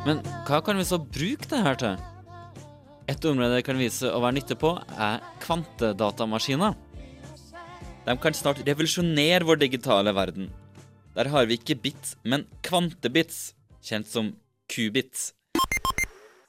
Men 0.09 0.23
hva 0.47 0.57
kan 0.65 0.79
vi 0.79 0.87
så 0.89 0.97
bruke 0.97 1.45
det 1.51 1.59
her 1.61 1.75
til? 1.77 1.97
Et 3.09 3.25
område 3.29 3.59
det 3.59 3.65
kan 3.67 3.77
vise 3.77 4.09
å 4.09 4.21
være 4.23 4.39
nytte 4.39 4.55
på, 4.57 4.71
er 4.97 5.19
kvantedatamaskiner. 5.43 6.73
De 8.07 8.15
kan 8.17 8.33
snart 8.33 8.63
revolusjonere 8.65 9.45
vår 9.45 9.59
digitale 9.61 10.13
verden. 10.17 10.47
Der 11.13 11.29
har 11.29 11.45
vi 11.45 11.59
ikke 11.59 11.77
bits, 11.83 12.15
men 12.25 12.47
kvantebits, 12.65 13.51
kjent 13.85 14.09
som 14.09 14.31
qubits. 14.73 15.35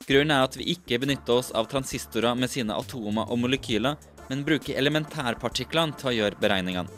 Grunnen 0.09 0.33
er 0.39 0.47
at 0.47 0.57
vi 0.57 0.71
ikke 0.73 1.03
benytter 1.05 1.43
oss 1.43 1.53
av 1.53 1.69
transistorer 1.69 2.39
med 2.41 2.49
sine 2.53 2.81
atomer 2.81 3.29
og 3.29 3.43
molekyler, 3.43 4.01
men 4.31 4.47
bruker 4.49 4.81
elementærpartiklene 4.81 6.01
til 6.01 6.13
å 6.13 6.17
gjøre 6.17 6.41
beregningene. 6.41 6.89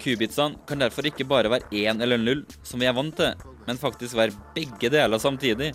Kubitsene 0.00 0.64
kan 0.64 0.80
derfor 0.80 1.04
ikke 1.10 1.28
bare 1.28 1.52
være 1.52 1.68
én 1.84 2.00
eller 2.00 2.20
null, 2.22 2.44
som 2.64 2.80
vi 2.80 2.88
er 2.88 2.96
vant 2.96 3.16
til, 3.18 3.36
men 3.68 3.80
faktisk 3.80 4.16
være 4.16 4.36
begge 4.56 4.88
deler 4.94 5.20
samtidig, 5.20 5.74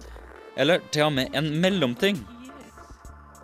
eller 0.58 0.84
til 0.94 1.08
og 1.08 1.16
med 1.16 1.36
en 1.38 1.50
mellomting. 1.62 2.20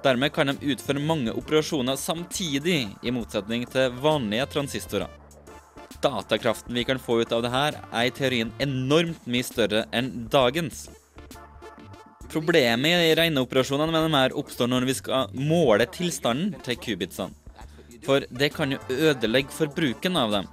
Dermed 0.04 0.32
kan 0.32 0.48
de 0.52 0.74
utføre 0.74 1.02
mange 1.04 1.34
operasjoner 1.36 1.98
samtidig, 2.00 2.86
i 3.04 3.12
motsetning 3.12 3.66
til 3.68 3.92
vanlige 4.00 4.46
transistorer. 4.54 5.10
Datakraften 6.00 6.76
vi 6.76 6.86
kan 6.88 7.02
få 7.02 7.20
ut 7.22 7.34
av 7.36 7.44
det 7.44 7.52
her, 7.52 7.76
er 7.92 8.08
i 8.08 8.14
teorien 8.16 8.54
enormt 8.64 9.26
mye 9.28 9.44
større 9.44 9.84
enn 9.92 10.30
dagens. 10.32 10.86
Problemet 12.30 13.10
i 13.10 13.16
regneoperasjonene 13.18 13.92
med 13.92 14.06
dem 14.06 14.16
her 14.16 14.38
oppstår 14.38 14.70
når 14.70 14.86
vi 14.88 14.96
skal 15.00 15.34
måle 15.34 15.90
tilstanden 15.90 16.54
til 16.64 16.78
kubitsene. 16.80 17.36
For 18.06 18.24
det 18.32 18.54
kan 18.56 18.72
jo 18.72 18.80
ødelegge 18.90 19.52
for 19.52 19.68
bruken 19.76 20.16
av 20.18 20.32
dem. 20.32 20.46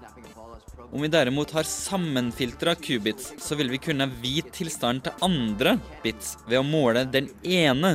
Om 0.97 1.03
vi 1.03 1.09
derimot 1.09 1.51
har 1.51 1.63
sammenfiltra 1.63 2.75
qubits, 2.75 3.33
så 3.39 3.55
vil 3.55 3.69
vi 3.71 3.79
kunne 3.79 4.07
vite 4.23 4.49
tilstanden 4.57 5.03
til 5.05 5.27
andre 5.27 5.75
bits 6.01 6.31
ved 6.49 6.57
å 6.57 6.65
måle 6.65 7.03
den 7.13 7.27
ene. 7.45 7.91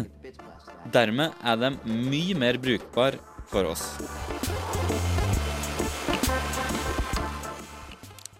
Dermed 0.93 1.33
er 1.41 1.57
de 1.57 1.71
mye 1.89 2.35
mer 2.37 2.59
brukbar 2.61 3.17
for 3.49 3.71
oss. 3.71 3.87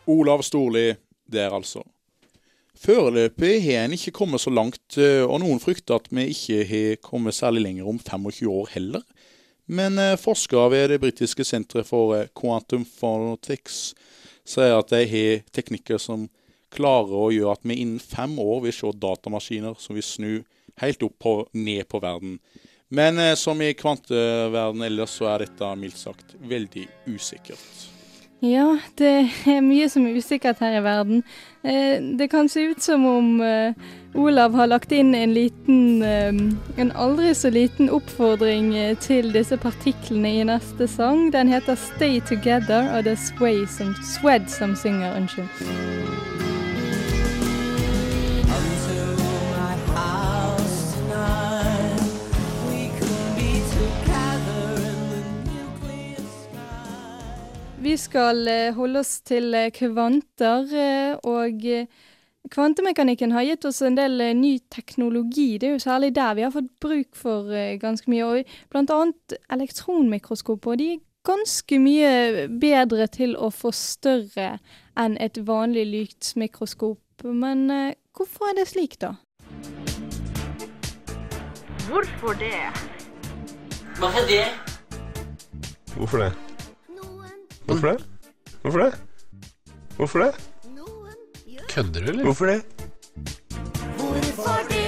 Olav 0.06 0.46
Storli 0.46 0.92
der, 1.26 1.50
altså. 1.50 1.82
Foreløpig 2.86 3.56
har 3.66 3.88
en 3.88 3.98
ikke 3.98 4.14
kommet 4.14 4.46
så 4.46 4.54
langt, 4.54 5.00
eh, 5.02 5.26
og 5.26 5.42
noen 5.42 5.64
frykter 5.66 5.98
at 5.98 6.14
vi 6.14 6.30
ikke 6.36 6.62
har 6.70 7.02
kommet 7.10 7.40
særlig 7.40 7.66
lenger 7.66 7.90
om 7.90 7.98
25 7.98 8.54
år 8.54 8.70
heller. 8.78 9.10
Men 9.66 9.98
eh, 9.98 10.20
forskere 10.22 10.70
ved 10.70 10.90
det 10.94 11.02
britiske 11.02 11.50
senteret 11.50 11.90
for 11.90 12.14
eh, 12.20 12.30
Quantum 12.38 12.86
Phonetics 12.86 13.96
sier 14.48 14.78
at 14.78 14.94
jeg 14.96 15.10
har 15.12 15.44
teknikker 15.54 16.02
som 16.02 16.28
klarer 16.72 17.16
å 17.28 17.32
gjøre 17.34 17.58
at 17.58 17.68
vi 17.68 17.82
innen 17.84 18.00
fem 18.00 18.38
år 18.40 18.66
vil 18.66 18.76
se 18.76 18.92
datamaskiner 19.04 19.78
som 19.80 19.98
vil 19.98 20.08
snu 20.08 20.34
helt 20.82 21.04
opp 21.04 21.28
og 21.28 21.48
ned 21.58 21.84
på 21.92 22.00
verden. 22.04 22.38
Men 22.92 23.20
eh, 23.20 23.36
som 23.40 23.62
i 23.64 23.74
kvanteverdenen 23.78 24.88
ellers, 24.88 25.16
så 25.20 25.30
er 25.32 25.46
dette 25.46 25.76
mildt 25.80 26.00
sagt 26.00 26.36
veldig 26.44 26.88
usikkert. 27.08 27.91
Ja, 28.42 28.80
det 28.98 29.30
er 29.46 29.60
mye 29.62 29.86
som 29.90 30.08
er 30.10 30.16
usikkert 30.18 30.64
her 30.66 30.80
i 30.80 30.82
verden. 30.82 31.22
Eh, 31.62 32.02
det 32.18 32.32
kan 32.32 32.50
se 32.50 32.64
ut 32.72 32.82
som 32.82 33.06
om 33.06 33.42
eh, 33.46 33.78
Olav 34.18 34.56
har 34.58 34.72
lagt 34.72 34.92
inn 34.92 35.14
en 35.14 35.34
liten 35.34 36.02
eh, 36.02 36.34
En 36.82 36.92
aldri 36.98 37.36
så 37.38 37.54
liten 37.54 37.90
oppfordring 37.94 38.74
til 39.00 39.30
disse 39.34 39.62
partiklene 39.62 40.34
i 40.40 40.44
neste 40.50 40.88
sang. 40.90 41.30
Den 41.34 41.54
heter 41.54 41.76
'Stay 41.76 42.20
Together', 42.20 42.98
og 42.98 43.04
det 43.04 43.12
er 43.12 43.26
Sway 43.30 43.66
som, 43.70 43.94
Swed 44.02 44.50
som 44.50 44.76
synger. 44.76 45.16
Unnskyld. 45.18 46.41
Vi 57.92 57.98
skal 57.98 58.48
eh, 58.48 58.72
holde 58.72 59.02
oss 59.04 59.18
til 59.28 59.52
eh, 59.58 59.72
kvanter. 59.76 60.70
eh, 60.72 61.18
Og 61.28 61.64
kvantemekanikken 62.52 63.34
har 63.36 63.44
gitt 63.44 63.66
oss 63.68 63.82
en 63.84 63.98
del 63.98 64.22
ny 64.38 64.54
teknologi. 64.72 65.58
Det 65.60 65.68
er 65.68 65.74
jo 65.76 65.84
særlig 65.84 66.14
der 66.16 66.38
vi 66.38 66.46
har 66.46 66.54
fått 66.54 66.70
bruk 66.80 67.18
for 67.20 67.50
ganske 67.82 68.12
mye. 68.12 68.24
Og 68.24 68.54
blant 68.72 68.94
annet 68.96 69.36
elektronmikroskoper. 69.52 70.72
Og 70.72 70.80
de 70.80 70.88
er 70.94 71.02
ganske 71.28 71.80
mye 71.84 72.46
bedre 72.62 73.10
til 73.12 73.36
å 73.36 73.50
forstørre 73.52 74.54
enn 74.96 75.18
et 75.20 75.42
vanlig 75.48 75.84
lyktsmikroskop. 75.90 77.26
Men 77.28 77.66
hvorfor 78.16 78.54
er 78.54 78.62
det 78.62 78.70
slik, 78.72 78.96
da? 79.04 79.18
Hvorfor 81.90 82.40
det? 82.40 82.56
Hva 84.00 84.14
er 84.24 84.32
det? 84.32 84.48
Hvorfor 85.98 86.24
det? 86.24 86.51
Hvorfor 87.72 87.88
det? 87.88 88.04
Hvorfor 88.62 88.80
det? 88.80 88.94
Hvorfor 89.96 90.20
det? 90.20 90.32
Kødder 91.70 92.02
du, 92.02 92.10
eller? 92.10 92.24
Hvorfor 92.24 92.46
det? 92.46 92.64
Hvorfor 93.98 94.60
det? 94.70 94.88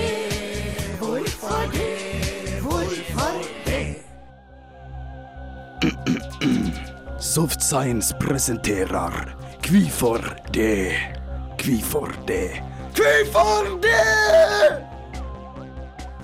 Hvorfor 0.99 1.71
det? 1.73 2.61
Hvorfor 2.61 3.31
det? 3.65 3.95
Soft 7.21 7.63
Science 7.63 8.15
presenterer 8.19 9.35
Kvifor 9.61 10.37
det? 10.53 10.91
Kvifor 11.57 12.11
det? 12.27 12.49
Kvifor 12.93 13.79
det? 13.81 14.83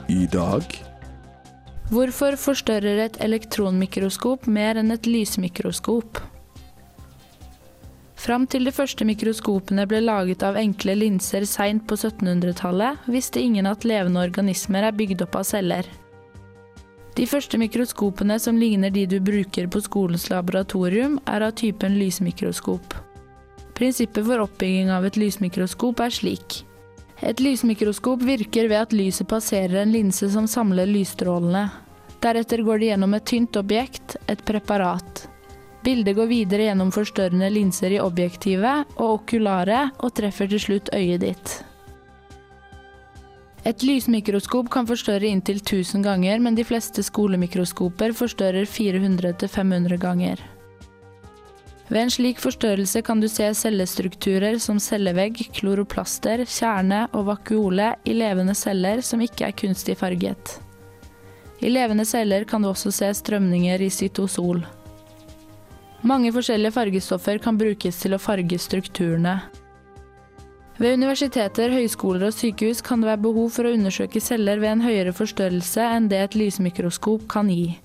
I 0.10 0.26
dag 0.26 0.64
Hvorfor 1.90 2.36
forstørrer 2.36 3.06
et 3.06 3.18
elektronmikroskop 3.24 4.48
mer 4.48 4.78
enn 4.78 4.92
et 4.92 5.08
lysmikroskop? 5.08 6.20
Fram 8.20 8.44
til 8.52 8.66
de 8.68 8.72
første 8.76 9.06
mikroskopene 9.08 9.86
ble 9.88 10.02
laget 10.04 10.44
av 10.44 10.58
enkle 10.60 10.98
linser 10.98 11.46
seint 11.48 11.86
på 11.88 11.96
1700-tallet, 11.96 13.06
visste 13.08 13.40
ingen 13.40 13.70
at 13.70 13.88
levende 13.88 14.20
organismer 14.20 14.90
er 14.90 14.98
bygd 14.98 15.24
opp 15.24 15.38
av 15.40 15.46
celler. 15.48 15.88
De 17.16 17.28
første 17.28 17.56
mikroskopene 17.60 18.36
som 18.44 18.60
ligner 18.60 18.92
de 18.92 19.06
du 19.08 19.18
bruker 19.24 19.72
på 19.72 19.82
skolens 19.86 20.28
laboratorium, 20.32 21.16
er 21.32 21.48
av 21.48 21.56
typen 21.64 21.96
lysmikroskop. 22.00 22.98
Prinsippet 23.80 24.28
for 24.28 24.44
oppbygging 24.44 24.92
av 24.92 25.08
et 25.08 25.16
lysmikroskop 25.20 26.04
er 26.04 26.12
slik. 26.12 26.62
Et 27.24 27.40
lysmikroskop 27.40 28.28
virker 28.28 28.68
ved 28.68 28.84
at 28.84 28.96
lyset 28.96 29.32
passerer 29.32 29.80
en 29.80 29.96
linse 29.96 30.28
som 30.36 30.48
samler 30.48 30.92
lysstrålene. 30.92 31.70
Deretter 32.20 32.68
går 32.68 32.84
det 32.84 32.92
gjennom 32.92 33.16
et 33.16 33.30
tynt 33.32 33.64
objekt, 33.64 34.20
et 34.28 34.44
preparat. 34.44 35.29
Bildet 35.84 36.16
går 36.18 36.28
videre 36.28 36.68
gjennom 36.68 36.92
forstørrende 36.92 37.48
linser 37.54 37.96
i 37.96 38.04
objektivet 38.04 38.90
og 38.98 39.22
okularet, 39.22 39.96
og 40.04 40.14
treffer 40.18 40.50
til 40.52 40.60
slutt 40.60 40.92
øyet 40.96 41.24
ditt. 41.24 41.56
Et 43.68 43.84
lysmikroskop 43.84 44.70
kan 44.72 44.88
forstørre 44.88 45.28
inntil 45.28 45.60
1000 45.60 46.04
ganger, 46.04 46.40
men 46.40 46.56
de 46.56 46.64
fleste 46.68 47.04
skolemikroskoper 47.04 48.16
forstørrer 48.16 48.68
400-500 48.68 50.00
ganger. 50.00 50.40
Ved 51.90 52.04
en 52.04 52.12
slik 52.14 52.40
forstørrelse 52.40 53.02
kan 53.02 53.20
du 53.20 53.28
se 53.28 53.48
cellestrukturer 53.58 54.60
som 54.62 54.80
cellevegg, 54.80 55.42
kloroplaster, 55.58 56.44
kjerne 56.46 57.08
og 57.18 57.26
vakuole 57.32 57.96
i 58.06 58.14
levende 58.14 58.54
celler 58.56 59.02
som 59.06 59.24
ikke 59.26 59.48
er 59.48 59.58
kunstig 59.58 59.98
farget. 59.98 60.60
I 61.60 61.72
levende 61.74 62.06
celler 62.06 62.46
kan 62.48 62.62
du 62.62 62.70
også 62.70 62.94
se 62.94 63.10
strømninger 63.18 63.82
i 63.82 63.90
cytosol. 63.90 64.62
Mange 66.02 66.32
forskjellige 66.32 66.72
fargestoffer 66.72 67.38
kan 67.44 67.58
brukes 67.60 67.98
til 68.00 68.14
å 68.16 68.20
farge 68.24 68.56
strukturene. 68.62 69.42
Ved 70.80 70.94
universiteter, 70.96 71.74
høyskoler 71.76 72.30
og 72.30 72.34
sykehus 72.38 72.80
kan 72.86 73.02
det 73.02 73.08
være 73.10 73.24
behov 73.26 73.50
for 73.52 73.68
å 73.68 73.74
undersøke 73.76 74.20
celler 74.24 74.60
ved 74.62 74.72
en 74.78 74.86
høyere 74.86 75.12
forstørrelse 75.12 75.82
enn 75.84 76.08
det 76.08 76.20
et 76.24 76.36
lysmikroskop 76.40 77.22
kan 77.32 77.50
gi. 77.52 77.80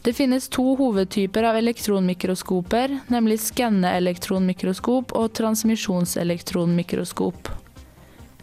Det 0.00 0.16
finnes 0.16 0.48
to 0.48 0.64
hovedtyper 0.78 1.44
av 1.44 1.56
elektronmikroskoper, 1.60 2.88
nemlig 3.12 3.36
skanneelektronmikroskop 3.44 5.12
og 5.12 5.32
transmisjonselektronmikroskop. 5.36 7.36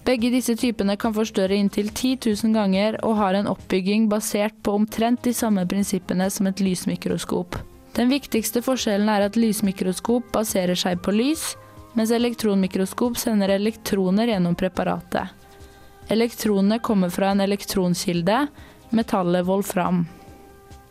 Begge 0.06 0.30
disse 0.32 0.56
typene 0.56 0.96
kan 1.02 1.14
forstørre 1.18 1.58
inntil 1.58 1.90
10 1.90 2.30
000 2.30 2.54
ganger 2.54 3.02
og 3.02 3.18
har 3.18 3.34
en 3.40 3.50
oppbygging 3.50 4.06
basert 4.12 4.54
på 4.62 4.72
omtrent 4.78 5.24
de 5.26 5.34
samme 5.34 5.66
prinsippene 5.66 6.30
som 6.30 6.48
et 6.48 6.62
lysmikroskop. 6.62 7.58
Den 7.98 8.12
viktigste 8.14 8.62
forskjellen 8.62 9.10
er 9.10 9.26
at 9.26 9.38
lysmikroskop 9.40 10.30
baserer 10.36 10.78
seg 10.78 11.00
på 11.02 11.16
lys, 11.16 11.56
mens 11.98 12.12
elektronmikroskop 12.14 13.18
sender 13.18 13.56
elektroner 13.56 14.30
gjennom 14.30 14.54
preparatet. 14.56 15.34
Elektronene 16.14 16.78
kommer 16.80 17.10
fra 17.10 17.32
en 17.34 17.42
elektronkilde, 17.42 18.44
metallet 18.94 19.48
volfram. 19.48 20.06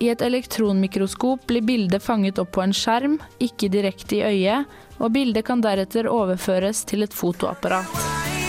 I 0.02 0.10
et 0.12 0.20
elektronmikroskop 0.20 1.46
blir 1.46 1.62
bildet 1.64 2.02
fanget 2.02 2.42
opp 2.42 2.50
på 2.58 2.66
en 2.66 2.74
skjerm, 2.74 3.16
ikke 3.38 3.70
direkte 3.72 4.18
i 4.18 4.26
øyet, 4.26 4.66
og 4.98 5.14
bildet 5.14 5.46
kan 5.46 5.62
deretter 5.62 6.10
overføres 6.10 6.82
til 6.90 7.06
et 7.06 7.14
fotoapparat. 7.14 8.45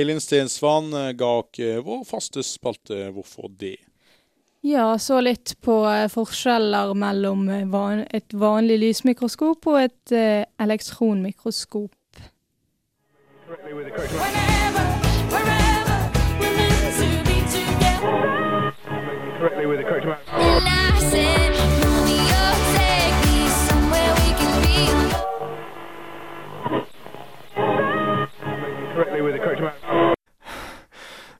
Elin 0.00 0.20
Stensvann 0.20 0.92
eh, 0.94 1.12
ga 1.18 1.30
oss 1.40 1.58
eh, 1.58 1.82
vår 1.82 2.04
faste 2.06 2.42
spalte 2.46 3.08
Hvorfor 3.14 3.50
det? 3.50 3.76
Ja, 4.60 4.98
så 4.98 5.20
litt 5.20 5.54
på 5.62 5.80
eh, 5.86 6.08
forskjeller 6.10 6.94
mellom 6.98 7.48
eh, 7.48 7.66
van 7.70 8.04
et 8.10 8.34
vanlig 8.34 8.80
lysmikroskop 8.82 9.70
og 9.70 9.78
et 9.84 10.14
eh, 10.14 10.42
elektronmikroskop. 10.58 11.94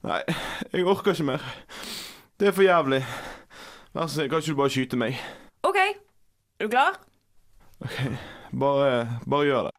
Nei, 0.08 0.22
jeg 0.72 0.86
orker 0.88 1.12
ikke 1.12 1.24
mer. 1.28 1.42
Det 2.40 2.48
er 2.48 2.54
for 2.56 2.64
jævlig. 2.64 3.02
Vær 3.92 4.06
så 4.06 4.14
snill, 4.14 4.30
kan 4.30 4.40
ikke 4.40 4.54
du 4.54 4.56
bare 4.56 4.72
skyte 4.72 4.96
meg? 4.96 5.18
OK, 5.68 5.76
er 5.76 6.64
du 6.64 6.70
klar? 6.72 6.96
Ok, 7.84 7.98
Bare, 8.60 9.08
bare 9.30 9.44
gjør 9.44 9.62
det. 9.68 9.72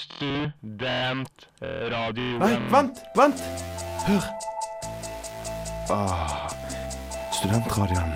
Studentradio 0.00 2.38
Nei, 2.40 2.54
vent! 2.72 2.96
Vent! 3.16 3.40
Hør. 4.06 4.24
Ah, 5.92 6.48
studentradioen. 7.36 8.12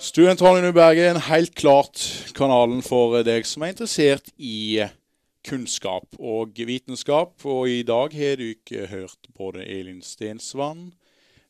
Studentradioen 0.00 0.70
i 0.70 0.72
Bergen, 0.72 1.20
helt 1.28 1.52
klart 1.60 2.00
kanalen 2.38 2.80
for 2.82 3.20
deg 3.26 3.46
som 3.46 3.62
er 3.66 3.70
interessert 3.76 4.32
i 4.38 4.86
kunnskap 5.48 6.18
og 6.18 6.58
vitenskap. 6.68 7.44
Og 7.44 7.68
i 7.68 7.82
dag 7.82 8.14
har 8.14 8.36
du 8.36 8.48
ikke 8.52 8.86
hørt 8.90 9.30
både 9.36 9.64
Elin 9.64 10.02
Stensvann, 10.04 10.92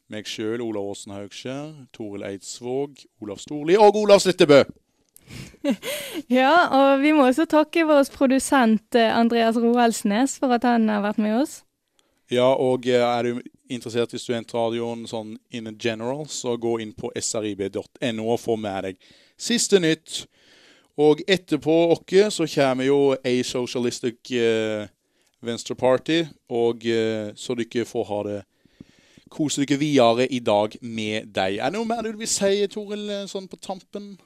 meg 0.09 0.28
sjøl, 0.30 0.62
Olav 0.64 0.94
Åsen 0.94 1.12
Haugskjær, 1.12 1.72
Toril 1.92 2.24
Eidsvåg, 2.24 3.03
Olav 3.20 3.42
Storli 3.42 3.76
og 3.76 3.96
Olav 3.96 4.24
Slittebø. 4.24 4.62
Ja, 6.32 6.68
og 6.72 7.03
vi 7.03 7.12
må 7.12 7.26
også 7.28 7.44
takke 7.49 7.84
vår 7.88 8.09
produsent 8.14 8.96
eh, 8.96 9.12
Andreas 9.12 9.59
Roaldsnes 9.61 10.38
for 10.40 10.55
at 10.57 10.64
han 10.64 10.88
har 10.88 11.03
vært 11.05 11.20
med 11.20 11.36
oss. 11.42 11.59
Ja, 12.32 12.49
og 12.49 12.88
eh, 12.88 13.05
er 13.05 13.28
du 13.28 13.42
interessert 13.68 14.14
i 14.16 14.20
studentradioen 14.20 15.07
sånn 15.09 15.36
in 15.53 15.68
general, 15.80 16.26
så 16.32 16.57
gå 16.57 16.78
inn 16.84 16.94
på 16.96 17.12
srib.no 17.16 18.24
og 18.24 18.40
få 18.40 18.57
med 18.61 18.88
deg 18.88 19.01
siste 19.36 19.80
nytt. 19.80 20.24
Og 20.99 21.22
etterpå 21.30 21.74
oss 21.94 22.34
så 22.34 22.46
kommer 22.51 22.88
jo 22.88 23.14
A 23.14 23.34
Socialistic 23.46 24.32
eh, 24.34 24.88
Venstre 25.40 25.76
Party, 25.78 26.24
og 26.51 26.86
eh, 26.86 27.30
så 27.38 27.55
dere 27.55 27.86
får 27.86 28.09
ha 28.09 28.22
det 28.26 28.38
Kose 29.28 29.61
dere 29.61 29.78
videre 29.78 30.26
i 30.32 30.38
dag 30.40 30.72
med 30.80 31.28
deg. 31.36 31.59
Er 31.61 31.68
det 31.68 31.76
noe 31.76 31.86
mer 31.88 32.03
du 32.03 32.16
vil 32.16 32.30
si, 32.30 32.64
Toril, 32.72 33.05
eh, 33.12 33.26
sånn 33.28 33.46
på 33.49 33.61
tampen? 33.61 34.16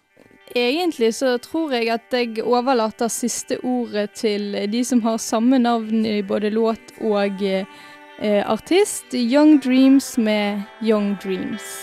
Egentlig 0.55 1.15
så 1.17 1.37
tror 1.43 1.73
jeg 1.73 1.89
at 1.91 2.13
jeg 2.13 2.43
overlater 2.45 3.09
siste 3.09 3.59
ordet 3.65 4.11
til 4.19 4.53
de 4.69 4.83
som 4.85 5.01
har 5.03 5.19
samme 5.23 5.59
navn 5.59 6.05
i 6.07 6.21
både 6.23 6.53
låt 6.53 6.95
og 7.01 7.43
eh, 7.43 7.67
eh, 8.21 8.43
artist. 8.47 9.15
Young 9.15 9.59
Dreams 9.65 10.17
med 10.19 10.63
Young 10.83 11.17
Dreams. 11.23 11.83